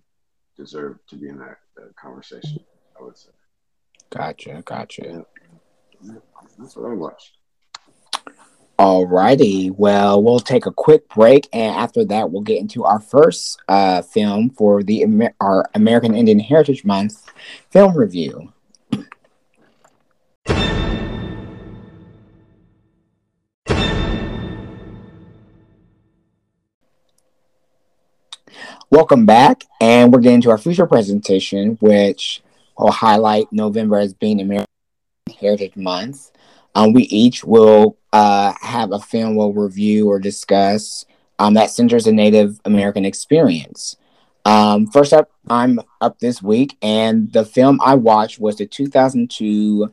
deserved 0.56 1.00
to 1.10 1.16
be 1.16 1.28
in 1.28 1.38
that, 1.38 1.58
that 1.76 1.94
conversation. 1.96 2.60
I 2.98 3.04
would 3.04 3.18
say. 3.18 3.30
Gotcha, 4.10 4.62
gotcha. 4.64 5.26
Yeah. 6.02 6.14
That's 6.58 6.76
what 6.76 6.90
I 6.90 6.94
watched. 6.94 7.38
Alrighty, 8.78 9.70
well, 9.74 10.22
we'll 10.22 10.38
take 10.38 10.66
a 10.66 10.70
quick 10.70 11.08
break, 11.08 11.48
and 11.50 11.74
after 11.74 12.04
that, 12.04 12.30
we'll 12.30 12.42
get 12.42 12.60
into 12.60 12.84
our 12.84 13.00
first 13.00 13.58
uh, 13.68 14.02
film 14.02 14.50
for 14.50 14.82
the 14.82 15.00
Amer- 15.00 15.34
our 15.40 15.64
American 15.72 16.14
Indian 16.14 16.38
Heritage 16.38 16.84
Month 16.84 17.24
film 17.70 17.96
review. 17.96 18.52
Welcome 28.90 29.24
back, 29.24 29.64
and 29.80 30.12
we're 30.12 30.20
getting 30.20 30.42
to 30.42 30.50
our 30.50 30.58
future 30.58 30.86
presentation, 30.86 31.78
which 31.80 32.42
will 32.76 32.92
highlight 32.92 33.50
November 33.50 33.96
as 33.98 34.12
being 34.12 34.38
American 34.38 34.66
Heritage 35.40 35.76
Month. 35.76 36.30
Um, 36.76 36.92
we 36.92 37.04
each 37.04 37.42
will 37.42 37.96
uh, 38.12 38.52
have 38.60 38.92
a 38.92 38.98
film 38.98 39.34
we'll 39.34 39.54
review 39.54 40.10
or 40.10 40.18
discuss 40.18 41.06
um, 41.38 41.54
that 41.54 41.70
centers 41.70 42.06
a 42.06 42.12
Native 42.12 42.60
American 42.66 43.06
experience. 43.06 43.96
Um, 44.44 44.86
first 44.86 45.14
up, 45.14 45.30
I'm 45.48 45.80
up 46.02 46.18
this 46.18 46.42
week, 46.42 46.76
and 46.82 47.32
the 47.32 47.46
film 47.46 47.80
I 47.82 47.94
watched 47.94 48.38
was 48.38 48.56
the 48.56 48.66
2002 48.66 49.90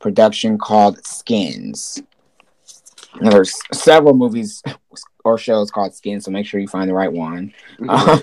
production 0.00 0.56
called 0.56 1.04
Skins. 1.04 2.02
there's 3.20 3.54
several 3.70 4.14
movies 4.14 4.62
or 5.24 5.36
shows 5.36 5.70
called 5.70 5.94
Skins, 5.94 6.24
so 6.24 6.30
make 6.30 6.46
sure 6.46 6.60
you 6.60 6.66
find 6.66 6.88
the 6.88 6.94
right 6.94 7.12
one. 7.12 7.52
Um, 7.86 8.20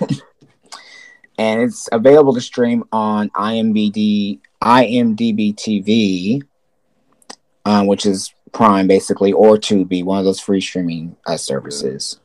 and 1.38 1.62
it's 1.62 1.88
available 1.92 2.34
to 2.34 2.40
stream 2.40 2.82
on 2.90 3.30
IMDb, 3.30 4.40
IMDb 4.60 5.54
TV, 5.54 6.42
um, 7.64 7.86
which 7.86 8.06
is 8.06 8.32
Prime, 8.52 8.86
basically, 8.86 9.32
or 9.32 9.56
Tubi, 9.56 10.04
one 10.04 10.18
of 10.18 10.24
those 10.24 10.40
free 10.40 10.60
streaming 10.60 11.16
uh, 11.26 11.36
services. 11.36 12.18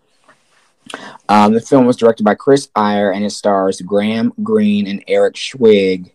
Um, 1.30 1.54
the 1.54 1.62
film 1.62 1.86
was 1.86 1.98
directed 1.98 2.24
by 2.24 2.36
Chris 2.36 2.70
Eyre 2.76 3.12
and 3.12 3.26
it 3.26 3.32
stars 3.32 3.82
Graham 3.82 4.34
Greene 4.44 4.88
and 4.88 5.04
Eric 5.08 5.36
Schweig 5.36 6.12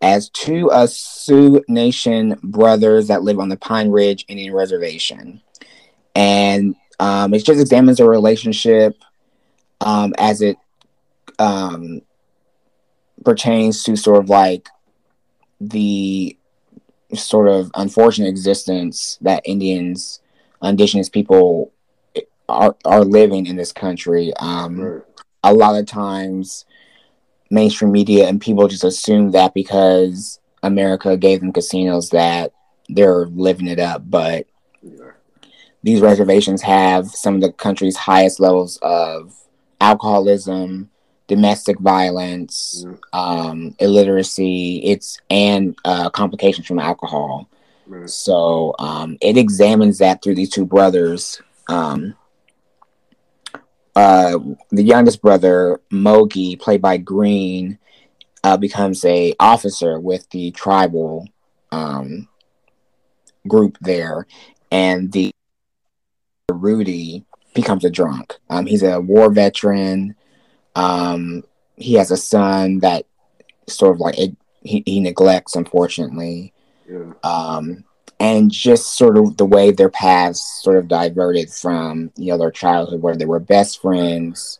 as 0.00 0.28
two 0.30 0.70
uh, 0.70 0.86
Sioux 0.86 1.62
Nation 1.68 2.38
brothers 2.42 3.08
that 3.08 3.22
live 3.22 3.38
on 3.38 3.48
the 3.48 3.56
Pine 3.56 3.90
Ridge 3.90 4.24
Indian 4.28 4.54
Reservation. 4.54 5.40
And 6.14 6.76
um, 7.00 7.34
it 7.34 7.44
just 7.44 7.60
examines 7.60 7.98
their 7.98 8.08
relationship 8.08 8.96
um, 9.80 10.14
as 10.18 10.42
it 10.42 10.56
um, 11.38 12.02
pertains 13.24 13.82
to 13.84 13.96
sort 13.96 14.18
of 14.18 14.28
like 14.28 14.68
the 15.60 16.36
sort 17.14 17.48
of 17.48 17.70
unfortunate 17.74 18.28
existence 18.28 19.18
that 19.20 19.42
Indians, 19.44 20.20
indigenous 20.62 21.08
people 21.08 21.72
are, 22.48 22.76
are 22.84 23.04
living 23.04 23.46
in 23.46 23.56
this 23.56 23.72
country. 23.72 24.32
Um, 24.38 24.80
right. 24.80 25.02
A 25.44 25.54
lot 25.54 25.78
of 25.78 25.86
times, 25.86 26.64
mainstream 27.50 27.92
media 27.92 28.26
and 28.28 28.40
people 28.40 28.68
just 28.68 28.84
assume 28.84 29.30
that 29.30 29.54
because 29.54 30.40
America 30.62 31.16
gave 31.16 31.40
them 31.40 31.52
casinos 31.52 32.10
that 32.10 32.52
they're 32.88 33.26
living 33.26 33.68
it 33.68 33.78
up, 33.78 34.02
but 34.08 34.46
yeah. 34.82 35.12
these 35.82 36.00
reservations 36.00 36.62
have 36.62 37.06
some 37.08 37.36
of 37.36 37.40
the 37.40 37.52
country's 37.52 37.96
highest 37.96 38.40
levels 38.40 38.78
of 38.82 39.34
alcoholism, 39.80 40.90
domestic 41.28 41.78
violence, 41.78 42.84
yeah. 42.86 42.94
um, 43.12 43.76
illiteracy, 43.78 44.82
it's 44.84 45.18
and 45.30 45.76
uh, 45.84 46.10
complications 46.10 46.66
from 46.66 46.78
alcohol. 46.78 47.48
So 48.04 48.74
um, 48.78 49.16
it 49.20 49.38
examines 49.38 49.98
that 49.98 50.22
through 50.22 50.34
these 50.34 50.50
two 50.50 50.66
brothers. 50.66 51.40
Um, 51.68 52.14
uh, 53.96 54.38
the 54.70 54.82
youngest 54.82 55.22
brother, 55.22 55.80
Mogie, 55.90 56.60
played 56.60 56.82
by 56.82 56.98
Greene, 56.98 57.78
uh, 58.44 58.56
becomes 58.56 59.04
a 59.04 59.34
officer 59.40 59.98
with 59.98 60.28
the 60.30 60.50
tribal 60.50 61.26
um, 61.72 62.28
group 63.46 63.78
there, 63.80 64.26
and 64.70 65.10
the 65.12 65.32
Rudy 66.52 67.24
becomes 67.54 67.84
a 67.84 67.90
drunk. 67.90 68.36
Um, 68.48 68.66
he's 68.66 68.82
a 68.82 69.00
war 69.00 69.30
veteran. 69.30 70.14
Um, 70.78 71.44
he 71.76 71.94
has 71.94 72.10
a 72.10 72.16
son 72.16 72.78
that 72.80 73.04
sort 73.66 73.94
of 73.94 74.00
like 74.00 74.18
it, 74.18 74.36
he, 74.62 74.82
he 74.86 75.00
neglects, 75.00 75.56
unfortunately. 75.56 76.52
Yeah. 76.88 77.12
Um, 77.22 77.84
and 78.20 78.50
just 78.50 78.96
sort 78.96 79.16
of 79.16 79.36
the 79.36 79.44
way 79.44 79.70
their 79.70 79.88
paths 79.88 80.62
sort 80.62 80.76
of 80.76 80.88
diverted 80.88 81.50
from 81.50 82.10
you 82.16 82.32
know 82.32 82.38
their 82.38 82.50
childhood 82.50 83.02
where 83.02 83.16
they 83.16 83.24
were 83.24 83.38
best 83.38 83.80
friends 83.80 84.58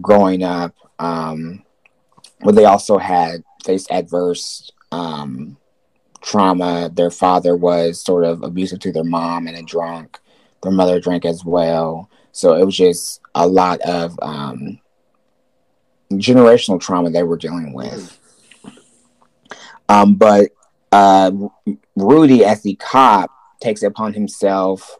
growing 0.00 0.42
up 0.42 0.74
um 0.98 1.62
but 2.40 2.54
they 2.54 2.64
also 2.64 2.98
had 2.98 3.42
faced 3.64 3.90
adverse 3.90 4.70
um 4.92 5.56
trauma 6.20 6.90
their 6.94 7.10
father 7.10 7.56
was 7.56 8.00
sort 8.00 8.24
of 8.24 8.42
abusive 8.42 8.78
to 8.78 8.92
their 8.92 9.04
mom 9.04 9.46
and 9.46 9.56
a 9.56 9.62
drunk 9.62 10.18
their 10.62 10.72
mother 10.72 11.00
drank 11.00 11.24
as 11.24 11.44
well 11.44 12.08
so 12.32 12.54
it 12.54 12.64
was 12.64 12.76
just 12.76 13.20
a 13.34 13.46
lot 13.46 13.80
of 13.80 14.16
um 14.22 14.78
generational 16.20 16.80
trauma 16.80 17.10
they 17.10 17.22
were 17.22 17.36
dealing 17.36 17.72
with 17.72 18.18
um 19.88 20.14
but 20.14 20.50
uh, 20.94 21.32
Rudy, 21.96 22.44
as 22.44 22.62
the 22.62 22.76
cop, 22.76 23.28
takes 23.60 23.82
it 23.82 23.86
upon 23.86 24.12
himself 24.14 24.96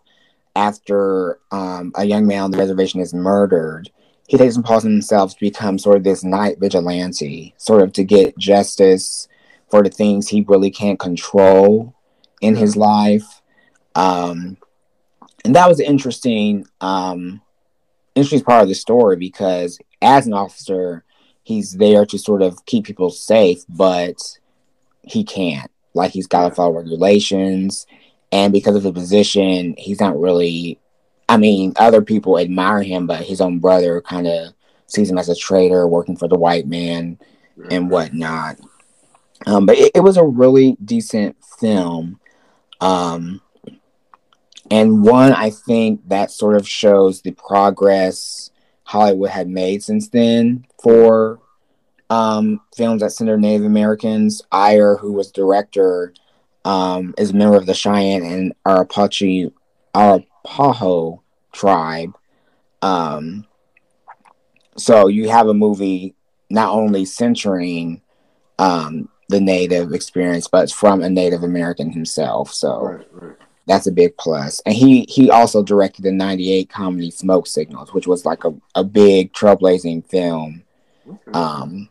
after 0.57 1.39
um, 1.53 1.93
a 1.95 2.05
young 2.05 2.27
man 2.27 2.43
on 2.43 2.51
the 2.51 2.59
reservation 2.59 3.01
is 3.01 3.15
murdered. 3.15 3.91
He 4.27 4.37
takes 4.37 4.57
it 4.57 4.61
upon 4.61 4.83
himself 4.83 5.35
to 5.35 5.41
become 5.41 5.79
sort 5.79 5.99
of 5.99 6.03
this 6.03 6.25
night 6.25 6.59
vigilante, 6.59 7.55
sort 7.59 7.83
of 7.83 7.93
to 7.93 8.03
get 8.03 8.37
justice 8.39 9.29
for 9.71 9.85
the 9.85 9.91
things 9.91 10.29
he 10.29 10.45
really 10.49 10.71
can't 10.71 10.99
control 10.99 11.95
in 12.41 12.57
his 12.57 12.77
life. 12.77 13.41
Um, 13.95 14.57
and 15.45 15.55
that 15.55 15.69
was 15.69 15.79
interesting, 15.79 16.67
um, 16.81 17.41
interesting 18.15 18.45
part 18.45 18.63
of 18.63 18.69
the 18.69 18.75
story 18.75 19.17
because 19.17 19.79
as 20.03 20.27
an 20.27 20.33
officer, 20.33 21.05
he's 21.43 21.73
there 21.73 22.07
to 22.07 22.19
sort 22.19 22.43
of 22.43 22.65
keep 22.67 22.85
people 22.85 23.11
safe, 23.11 23.63
but 23.69 24.17
he 25.03 25.25
can't 25.25 25.71
like 25.95 26.11
he's 26.11 26.27
got 26.27 26.49
to 26.49 26.55
follow 26.55 26.73
regulations. 26.73 27.87
And 28.33 28.53
because 28.53 28.77
of 28.77 28.83
the 28.83 28.93
position, 28.93 29.75
he's 29.79 30.01
not 30.01 30.21
really. 30.21 30.79
I 31.29 31.39
mean, 31.39 31.73
other 31.77 32.03
people 32.03 32.39
admire 32.39 32.83
him, 32.83 33.07
but 33.07 33.25
his 33.25 33.41
own 33.41 33.59
brother 33.59 34.03
kind 34.03 34.27
of 34.27 34.53
sees 34.87 35.11
him 35.11 35.17
as 35.17 35.31
a 35.31 35.35
traitor 35.35 35.89
working 35.89 36.17
for 36.17 36.29
the 36.29 36.39
white 36.39 36.67
man 36.67 37.19
and 37.71 37.91
whatnot. 37.91 38.59
Um, 39.47 39.65
but 39.65 39.79
it, 39.79 39.93
it, 39.95 40.01
was 40.01 40.19
a 40.19 40.25
really 40.25 40.77
decent 40.85 41.37
film. 41.61 42.21
Um, 42.81 43.41
and 44.75 45.05
one 45.05 45.33
I 45.33 45.51
think 45.51 46.09
that 46.09 46.33
sort 46.33 46.57
of 46.57 46.69
shows 46.69 47.23
the 47.23 47.31
progress 47.31 48.51
Hollywood 48.83 49.31
had 49.31 49.49
made 49.49 49.85
since 49.85 50.09
then 50.09 50.67
for 50.83 51.39
um, 52.11 52.61
films 52.77 53.01
that 53.01 53.13
center 53.13 53.37
Native 53.37 53.65
Americans. 53.65 54.43
Eyre, 54.53 54.97
who 54.97 55.13
was 55.13 55.31
director, 55.31 56.13
um, 56.65 57.15
is 57.17 57.31
a 57.31 57.35
member 57.35 57.57
of 57.57 57.67
the 57.67 57.75
Cheyenne 57.75 58.25
and 58.25 58.53
Arapache 58.67 59.53
Arapaho 59.95 61.23
tribe. 61.53 62.19
Um, 62.83 63.47
so 64.77 65.07
you 65.07 65.29
have 65.29 65.47
a 65.47 65.55
movie 65.55 66.17
not 66.51 66.71
only 66.71 67.05
centering 67.05 68.03
um, 68.59 69.09
the 69.29 69.41
Native 69.41 69.93
experience, 69.93 70.49
but 70.49 70.73
from 70.73 71.01
a 71.01 71.09
Native 71.09 71.45
American 71.45 71.93
himself. 71.93 72.53
So 72.53 72.81
right, 72.83 73.07
right. 73.13 73.37
That's 73.67 73.87
a 73.87 73.93
big 73.93 74.17
plus. 74.17 74.61
And 74.67 74.75
he 74.75 75.07
he 75.09 75.31
also 75.31 75.63
directed 75.63 76.03
the 76.03 76.13
'98 76.13 76.69
comedy 76.69 77.11
Smoke 77.11 77.47
Signals, 77.47 77.93
which 77.93 78.07
was 78.07 78.25
like 78.25 78.45
a, 78.45 78.55
a 78.75 78.85
big 78.85 79.33
trailblazing 79.33 80.07
film. 80.09 80.63
Okay. 81.07 81.33
Um, 81.33 81.89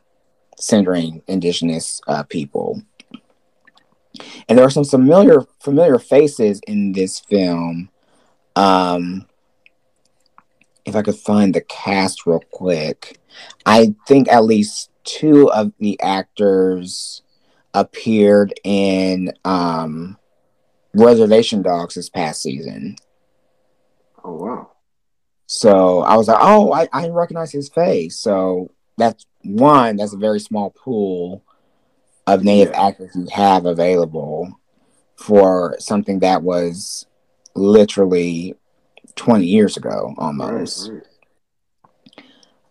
centering 0.58 1.22
indigenous 1.28 2.02
uh, 2.08 2.24
people. 2.24 2.82
And 4.48 4.58
there 4.58 4.66
are 4.66 4.72
some 4.72 4.86
familiar 4.86 5.42
familiar 5.60 6.00
faces 6.00 6.62
in 6.68 6.94
this 6.94 7.20
film. 7.20 7.90
Um, 8.56 9.26
if 10.86 10.96
I 10.96 11.02
could 11.02 11.16
find 11.16 11.54
the 11.54 11.62
cast 11.62 12.26
real 12.26 12.44
quick, 12.52 13.18
I 13.66 13.96
think 14.08 14.28
at 14.30 14.44
least 14.44 14.90
two 15.04 15.52
of 15.52 15.72
the 15.80 16.00
actors 16.02 17.24
appeared 17.74 18.54
in 18.64 19.34
um, 19.44 20.18
Reservation 20.94 21.62
Dogs 21.62 21.96
this 21.96 22.10
past 22.10 22.42
season. 22.42 22.96
Oh 24.24 24.34
wow! 24.34 24.72
So 25.48 26.02
I 26.02 26.16
was 26.16 26.28
like, 26.28 26.40
oh, 26.40 26.72
I, 26.72 26.88
I 26.94 27.02
didn't 27.02 27.16
recognize 27.16 27.52
his 27.52 27.70
face. 27.70 28.18
So 28.18 28.72
that's 28.98 29.26
one, 29.44 29.98
that's 29.98 30.14
a 30.14 30.18
very 30.18 30.40
small 30.40 30.72
pool 30.72 31.44
of 32.26 32.44
native 32.44 32.74
yeah. 32.74 32.88
actors 32.88 33.16
you 33.16 33.28
have 33.34 33.66
available 33.66 34.60
for 35.16 35.76
something 35.80 36.20
that 36.20 36.42
was 36.42 37.06
literally 37.56 38.56
20 39.16 39.46
years 39.46 39.78
ago 39.78 40.14
almost. 40.18 40.90
Right, 40.90 40.96
right. 40.96 41.08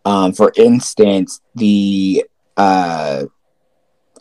Um, 0.05 0.33
for 0.33 0.53
instance, 0.57 1.41
the 1.55 2.25
uh, 2.57 3.25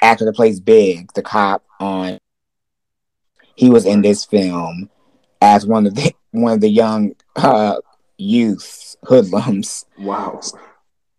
actor 0.02 0.26
that 0.26 0.36
plays 0.36 0.60
Big, 0.60 1.12
the 1.14 1.24
cop 1.24 1.64
on, 1.80 2.20
he 3.56 3.70
was 3.70 3.86
in 3.86 4.02
this 4.02 4.26
film 4.26 4.90
as 5.42 5.66
one 5.66 5.88
of 5.88 5.96
the 5.96 6.14
one 6.32 6.54
of 6.54 6.62
the 6.62 6.70
young 6.70 7.14
uh, 7.36 7.76
youth 8.18 8.96
hoodlums. 9.04 9.86
Wow. 9.98 10.40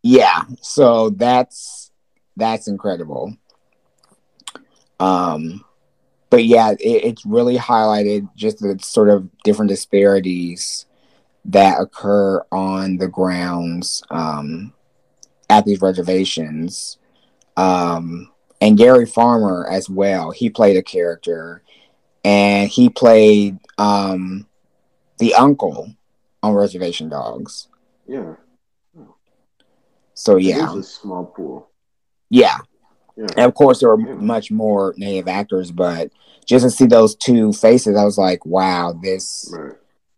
Yeah 0.03 0.45
so 0.61 1.11
that's 1.11 1.91
that's 2.37 2.69
incredible. 2.69 3.37
Um 4.99 5.65
but 6.31 6.45
yeah 6.45 6.71
it, 6.73 6.81
it's 6.81 7.27
really 7.27 7.57
highlighted 7.57 8.29
just 8.35 8.61
the 8.61 8.79
sort 8.83 9.11
of 9.11 9.29
different 9.43 9.69
disparities 9.69 10.87
that 11.45 11.81
occur 11.81 12.41
on 12.53 12.97
the 12.97 13.09
grounds 13.09 14.03
um 14.11 14.73
at 15.51 15.65
these 15.65 15.81
reservations. 15.81 16.99
Um 17.57 18.31
and 18.61 18.79
gary 18.79 19.07
farmer 19.07 19.67
as 19.69 19.91
well 19.91 20.31
he 20.31 20.49
played 20.49 20.77
a 20.77 20.83
character 20.83 21.63
and 22.25 22.69
he 22.69 22.89
played 22.89 23.59
um 23.79 24.47
the 25.19 25.35
uncle 25.35 25.93
on 26.43 26.55
reservation 26.55 27.09
dogs 27.09 27.69
yeah 28.07 28.35
so 30.23 30.37
yeah, 30.37 30.79
a 30.79 30.83
small 30.83 31.25
pool. 31.25 31.69
Yeah, 32.31 32.59
Yeah. 33.17 33.27
And 33.37 33.47
of 33.47 33.55
course, 33.55 33.81
there 33.81 33.89
were 33.89 34.01
yeah. 34.01 34.15
much 34.15 34.51
more 34.51 34.95
native 34.97 35.29
actors, 35.29 35.71
but 35.71 36.11
just 36.47 36.65
to 36.65 36.71
see 36.71 36.87
those 36.87 37.15
two 37.15 37.53
faces, 37.53 37.97
I 37.97 38.05
was 38.05 38.19
like, 38.19 38.45
wow, 38.47 38.99
this 39.03 39.53
right. 39.53 39.75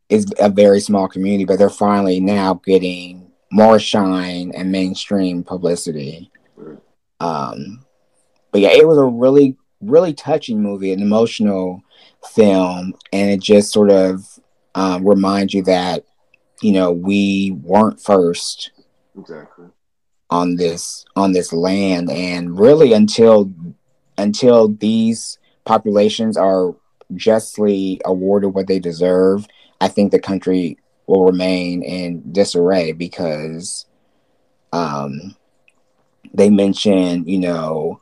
is 0.09 0.27
a 0.39 0.49
very 0.49 0.81
small 0.81 1.09
community, 1.09 1.45
but 1.45 1.59
they're 1.59 1.71
finally 1.71 2.21
now 2.21 2.61
getting 2.65 3.31
more 3.51 3.79
shine 3.79 4.53
and 4.55 4.71
mainstream 4.71 5.43
publicity. 5.43 6.31
Right. 6.57 6.79
Um, 7.21 7.85
but 8.53 8.61
yeah, 8.61 8.73
it 8.73 8.87
was 8.87 8.99
a 8.99 9.05
really, 9.05 9.57
really 9.81 10.13
touching 10.13 10.63
movie, 10.63 10.93
an 10.93 11.01
emotional 11.01 11.83
film, 12.27 12.95
and 13.13 13.31
it 13.31 13.41
just 13.41 13.73
sort 13.73 13.91
of 13.91 14.25
um, 14.75 15.07
reminds 15.07 15.55
you 15.55 15.63
that 15.65 16.05
you 16.63 16.73
know 16.73 16.93
we 16.93 17.53
weren't 17.63 18.01
first. 18.01 18.71
Exactly 19.19 19.67
on 20.31 20.57
this 20.57 21.05
on 21.17 21.33
this 21.33 21.53
land 21.53 22.11
and 22.11 22.59
really 22.59 22.93
until 22.93 23.53
until 24.19 24.69
these 24.69 25.39
populations 25.65 26.37
are 26.37 26.75
justly 27.15 28.01
awarded 28.05 28.55
what 28.55 28.67
they 28.67 28.79
deserve 28.79 29.47
i 29.81 29.89
think 29.89 30.11
the 30.11 30.19
country 30.19 30.77
will 31.07 31.25
remain 31.25 31.83
in 31.83 32.23
disarray 32.33 32.91
because 32.93 33.87
um 34.73 35.37
they 36.33 36.49
mention 36.51 37.27
you 37.29 37.39
know 37.39 38.01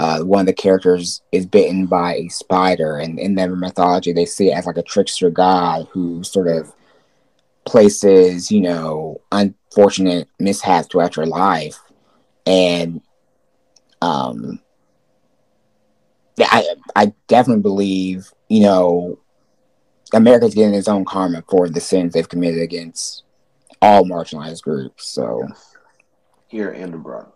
uh, 0.00 0.20
one 0.20 0.40
of 0.40 0.46
the 0.46 0.52
characters 0.54 1.20
is 1.30 1.44
bitten 1.44 1.84
by 1.84 2.14
a 2.14 2.28
spider 2.28 2.96
and 2.96 3.18
in 3.18 3.34
their 3.34 3.54
mythology 3.54 4.14
they 4.14 4.24
see 4.24 4.50
it 4.50 4.54
as 4.54 4.64
like 4.64 4.78
a 4.78 4.82
trickster 4.82 5.28
god 5.28 5.86
who 5.92 6.24
sort 6.24 6.48
of 6.48 6.72
places, 7.66 8.50
you 8.50 8.62
know, 8.62 9.20
unfortunate 9.30 10.26
mishaps 10.38 10.88
throughout 10.88 11.16
your 11.16 11.26
life. 11.26 11.78
And 12.46 13.02
um 14.00 14.60
I 16.40 16.64
I 16.96 17.12
definitely 17.28 17.60
believe, 17.60 18.32
you 18.48 18.60
know, 18.60 19.18
America's 20.14 20.54
getting 20.54 20.72
its 20.72 20.88
own 20.88 21.04
karma 21.04 21.44
for 21.46 21.68
the 21.68 21.80
sins 21.80 22.14
they've 22.14 22.26
committed 22.26 22.62
against 22.62 23.24
all 23.82 24.04
marginalized 24.04 24.62
groups. 24.62 25.10
So 25.10 25.46
here 26.48 26.70
and 26.70 26.94
abroad. 26.94 27.30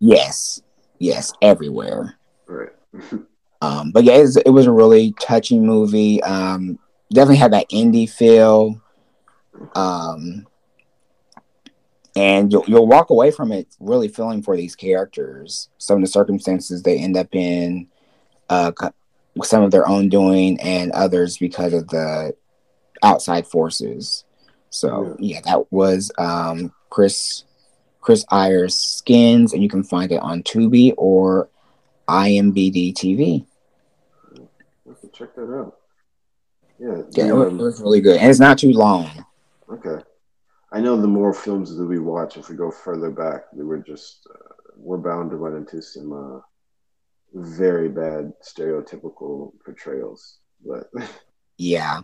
Yes. 0.00 0.62
Yes, 0.98 1.32
everywhere. 1.42 2.16
Right. 2.46 2.70
um, 3.60 3.90
but 3.92 4.04
yeah, 4.04 4.14
it 4.14 4.22
was, 4.22 4.36
it 4.38 4.50
was, 4.50 4.66
a 4.66 4.72
really 4.72 5.14
touching 5.20 5.64
movie. 5.64 6.22
Um, 6.22 6.78
definitely 7.12 7.36
had 7.36 7.52
that 7.52 7.70
indie 7.70 8.08
feel. 8.08 8.80
Um, 9.74 10.46
and 12.16 12.50
you'll, 12.50 12.64
you'll 12.66 12.86
walk 12.86 13.10
away 13.10 13.30
from 13.30 13.52
it 13.52 13.68
really 13.78 14.08
feeling 14.08 14.42
for 14.42 14.56
these 14.56 14.74
characters, 14.74 15.68
some 15.78 15.98
of 15.98 16.02
the 16.02 16.08
circumstances 16.08 16.82
they 16.82 16.98
end 16.98 17.16
up 17.16 17.28
in, 17.32 17.86
uh, 18.48 18.72
some 19.42 19.62
of 19.62 19.70
their 19.70 19.86
own 19.86 20.08
doing, 20.08 20.60
and 20.60 20.90
others 20.92 21.38
because 21.38 21.72
of 21.72 21.88
the 21.88 22.34
outside 23.02 23.46
forces. 23.46 24.24
So 24.70 25.16
yeah, 25.20 25.36
yeah 25.36 25.40
that 25.44 25.72
was 25.72 26.10
um, 26.18 26.72
Chris 26.90 27.44
Chris 28.00 28.24
Eyre's 28.30 28.74
Skins, 28.74 29.52
and 29.52 29.62
you 29.62 29.68
can 29.68 29.82
find 29.82 30.12
it 30.12 30.20
on 30.20 30.42
Tubi 30.42 30.94
or 30.96 31.48
IMBD 32.08 32.94
TV. 32.94 33.44
Check 35.12 35.34
that 35.34 35.52
out. 35.52 35.76
Yeah, 36.78 37.02
yeah, 37.10 37.26
it 37.26 37.52
was 37.52 37.80
really 37.80 38.00
good, 38.00 38.18
and 38.18 38.30
it's 38.30 38.38
not 38.38 38.58
too 38.58 38.72
long. 38.72 39.10
Okay. 39.68 40.02
I 40.70 40.80
know 40.80 41.00
the 41.00 41.08
more 41.08 41.32
films 41.32 41.74
that 41.76 41.84
we 41.84 41.98
watch, 41.98 42.36
if 42.36 42.48
we 42.48 42.56
go 42.56 42.70
further 42.70 43.10
back, 43.10 43.44
we 43.52 43.64
were 43.64 43.78
just 43.78 44.26
uh, 44.32 44.54
we're 44.76 44.98
bound 44.98 45.30
to 45.30 45.36
run 45.36 45.56
into 45.56 45.82
some 45.82 46.12
uh, 46.12 46.40
very 47.34 47.88
bad 47.88 48.32
stereotypical 48.42 49.52
portrayals. 49.64 50.38
But 50.64 50.90
yeah, 51.56 52.00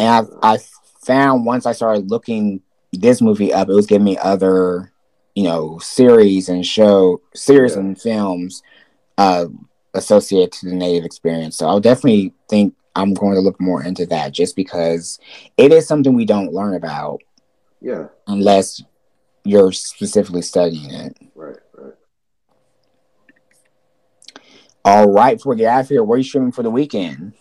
and 0.00 0.08
I've 0.08 0.28
I 0.42 0.58
found 1.02 1.44
once 1.44 1.66
I 1.66 1.72
started 1.72 2.10
looking 2.10 2.62
this 2.92 3.20
movie 3.20 3.52
up, 3.52 3.68
it 3.68 3.74
was 3.74 3.86
giving 3.86 4.04
me 4.04 4.16
other 4.16 4.92
you 5.38 5.44
know 5.44 5.78
series 5.78 6.48
and 6.48 6.66
show 6.66 7.20
series 7.32 7.74
yeah. 7.74 7.78
and 7.78 8.00
films 8.00 8.60
uh, 9.18 9.46
associated 9.94 10.50
to 10.50 10.68
the 10.68 10.74
native 10.74 11.04
experience. 11.04 11.56
So 11.56 11.68
I'll 11.68 11.78
definitely 11.78 12.34
think 12.50 12.74
I'm 12.96 13.14
going 13.14 13.34
to 13.34 13.40
look 13.40 13.60
more 13.60 13.84
into 13.84 14.04
that 14.06 14.32
just 14.32 14.56
because 14.56 15.20
it 15.56 15.72
is 15.72 15.86
something 15.86 16.12
we 16.12 16.24
don't 16.24 16.52
learn 16.52 16.74
about. 16.74 17.20
Yeah. 17.80 18.08
Unless 18.26 18.82
you're 19.44 19.70
specifically 19.70 20.42
studying 20.42 20.92
it. 20.92 21.16
Right, 21.36 21.56
right. 21.72 21.94
All 24.84 25.08
right, 25.08 25.36
before 25.36 25.54
we 25.54 25.58
get 25.58 25.68
out 25.68 25.80
of 25.82 25.88
here, 25.88 26.02
where 26.02 26.16
are 26.16 26.18
you 26.18 26.24
streaming 26.24 26.50
for 26.50 26.64
the 26.64 26.70
weekend? 26.70 27.34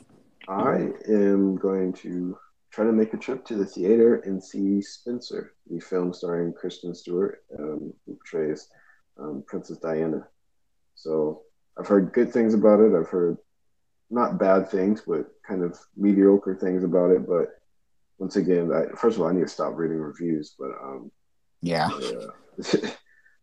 I 0.47 0.89
am 1.07 1.55
going 1.55 1.93
to 1.93 2.37
try 2.77 2.85
to 2.85 2.91
make 2.91 3.11
a 3.15 3.17
trip 3.17 3.43
to 3.43 3.55
the 3.55 3.65
theater 3.65 4.17
and 4.17 4.41
see 4.41 4.79
Spencer, 4.83 5.55
the 5.67 5.79
film 5.79 6.13
starring 6.13 6.53
Kristen 6.53 6.93
Stewart, 6.93 7.43
um, 7.57 7.91
who 8.05 8.13
portrays 8.13 8.69
um, 9.19 9.43
Princess 9.47 9.79
Diana. 9.79 10.27
So 10.93 11.41
I've 11.75 11.87
heard 11.87 12.13
good 12.13 12.31
things 12.31 12.53
about 12.53 12.79
it. 12.79 12.93
I've 12.95 13.09
heard 13.09 13.39
not 14.11 14.37
bad 14.37 14.69
things, 14.69 15.01
but 15.07 15.25
kind 15.43 15.63
of 15.63 15.79
mediocre 15.95 16.53
things 16.53 16.83
about 16.83 17.09
it. 17.09 17.27
But 17.27 17.47
once 18.19 18.35
again, 18.35 18.71
I, 18.71 18.95
first 18.95 19.15
of 19.15 19.23
all, 19.23 19.29
I 19.29 19.33
need 19.33 19.41
to 19.41 19.47
stop 19.47 19.73
reading 19.75 19.97
reviews. 19.97 20.53
But 20.59 20.69
um, 20.79 21.11
yeah, 21.63 21.89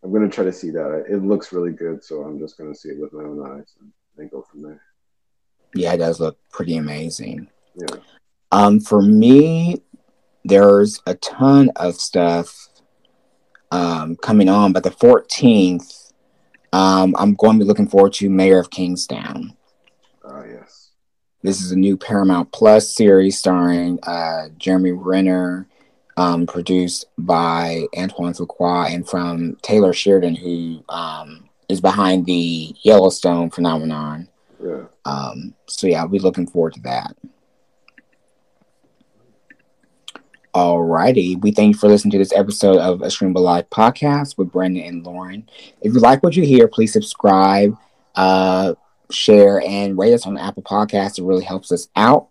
I'm 0.05 0.13
gonna 0.13 0.29
try 0.29 0.45
to 0.45 0.53
see 0.53 0.71
that. 0.71 1.07
It 1.11 1.25
looks 1.25 1.53
really 1.53 1.73
good, 1.73 2.05
so 2.05 2.23
I'm 2.23 2.39
just 2.39 2.57
gonna 2.57 2.73
see 2.73 2.91
it 2.91 3.01
with 3.01 3.13
my 3.13 3.25
own 3.25 3.45
eyes 3.45 3.75
and 3.81 3.93
then 4.17 4.29
go 4.29 4.43
from 4.49 4.63
there. 4.63 4.81
Yeah, 5.75 5.93
it 5.95 5.97
does 5.97 6.21
look 6.21 6.39
pretty 6.53 6.77
amazing. 6.77 7.49
Yeah. 7.75 7.97
Um, 8.55 8.79
for 8.79 9.03
me, 9.03 9.83
there's 10.45 11.03
a 11.09 11.15
ton 11.17 11.71
of 11.75 11.97
stuff 11.97 12.69
um, 13.73 14.15
coming 14.15 14.49
on, 14.49 14.73
but 14.73 14.85
the 14.85 14.93
14th, 14.93 16.13
um, 16.73 17.17
I'm 17.19 17.35
going 17.35 17.59
to 17.59 17.65
be 17.65 17.69
looking 17.69 17.89
forward 17.89 18.13
to 18.13 18.31
Mayor 18.31 18.61
of 18.61 18.71
Kingstown. 18.71 19.57
Uh, 20.25 20.45
yes. 20.45 20.93
This 21.43 21.63
is 21.63 21.73
a 21.73 21.77
new 21.77 21.97
Paramount 21.97 22.53
Plus 22.53 22.95
series 22.95 23.37
starring 23.37 23.99
uh, 24.05 24.51
Jeremy 24.57 24.93
Renner, 24.93 25.67
um, 26.17 26.47
produced 26.47 27.07
by 27.19 27.87
Antoine 27.99 28.35
Fuqua 28.35 28.89
and 28.89 29.09
from 29.09 29.57
Taylor 29.63 29.93
Sheridan, 29.93 30.37
who 30.37 30.85
um, 30.89 31.49
is 31.69 31.81
behind 31.81 32.25
the 32.27 32.73
Yellowstone 32.83 33.51
phenomenon. 33.51 34.29
Yeah. 34.65 34.85
Um, 35.05 35.55
so 35.67 35.89
yeah, 35.89 36.03
I'll 36.03 36.09
be 36.09 36.21
looking 36.21 36.47
forward 36.47 36.75
to 36.75 36.81
that. 36.83 37.17
Alrighty, 40.55 41.43
we 41.43 41.51
thank 41.51 41.75
you 41.75 41.81
for 41.81 41.89
listening 41.89 42.13
to 42.13 42.19
this 42.19 42.33
episode 42.33 42.77
of 42.77 43.03
A 43.03 43.11
Stream 43.11 43.33
Live 43.33 43.69
podcast 43.71 44.39
with 44.39 44.53
Brandon 44.53 44.85
and 44.85 45.05
Lorin. 45.05 45.49
If 45.81 45.95
you 45.95 45.99
like 45.99 46.23
what 46.23 46.37
you 46.37 46.45
hear, 46.45 46.69
please 46.69 46.93
subscribe. 46.93 47.77
Uh, 48.15 48.75
share, 49.11 49.61
and 49.63 49.99
rate 49.99 50.15
us 50.15 50.27
on 50.27 50.39
Apple 50.39 50.63
Podcasts. 50.63 51.19
It 51.19 51.25
really 51.25 51.43
helps 51.45 51.71
us 51.73 51.89
out. 51.97 52.29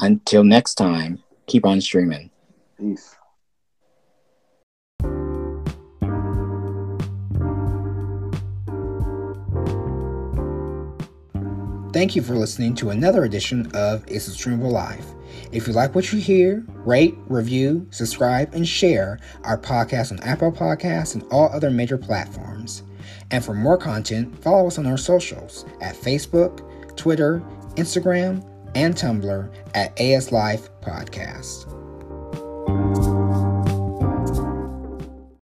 Until 0.00 0.44
next 0.44 0.76
time, 0.76 1.22
keep 1.46 1.66
on 1.66 1.82
streaming. 1.82 2.30
Peace. 2.78 3.17
Thank 11.98 12.14
you 12.14 12.22
for 12.22 12.36
listening 12.36 12.76
to 12.76 12.90
another 12.90 13.24
edition 13.24 13.72
of 13.74 14.04
It's 14.06 14.28
a 14.28 14.30
Streamable 14.30 14.70
Life. 14.70 15.04
If 15.50 15.66
you 15.66 15.72
like 15.72 15.96
what 15.96 16.12
you 16.12 16.20
hear, 16.20 16.64
rate, 16.68 17.16
review, 17.26 17.88
subscribe, 17.90 18.54
and 18.54 18.68
share 18.68 19.18
our 19.42 19.58
podcast 19.58 20.12
on 20.12 20.20
Apple 20.20 20.52
Podcasts 20.52 21.14
and 21.14 21.24
all 21.32 21.48
other 21.52 21.72
major 21.72 21.98
platforms. 21.98 22.84
And 23.32 23.44
for 23.44 23.52
more 23.52 23.76
content, 23.76 24.40
follow 24.44 24.68
us 24.68 24.78
on 24.78 24.86
our 24.86 24.96
socials 24.96 25.64
at 25.80 25.96
Facebook, 25.96 26.96
Twitter, 26.96 27.42
Instagram, 27.74 28.48
and 28.76 28.94
Tumblr 28.94 29.52
at 29.74 30.00
AS 30.00 30.30
Life 30.30 30.68
Podcast. 30.80 31.77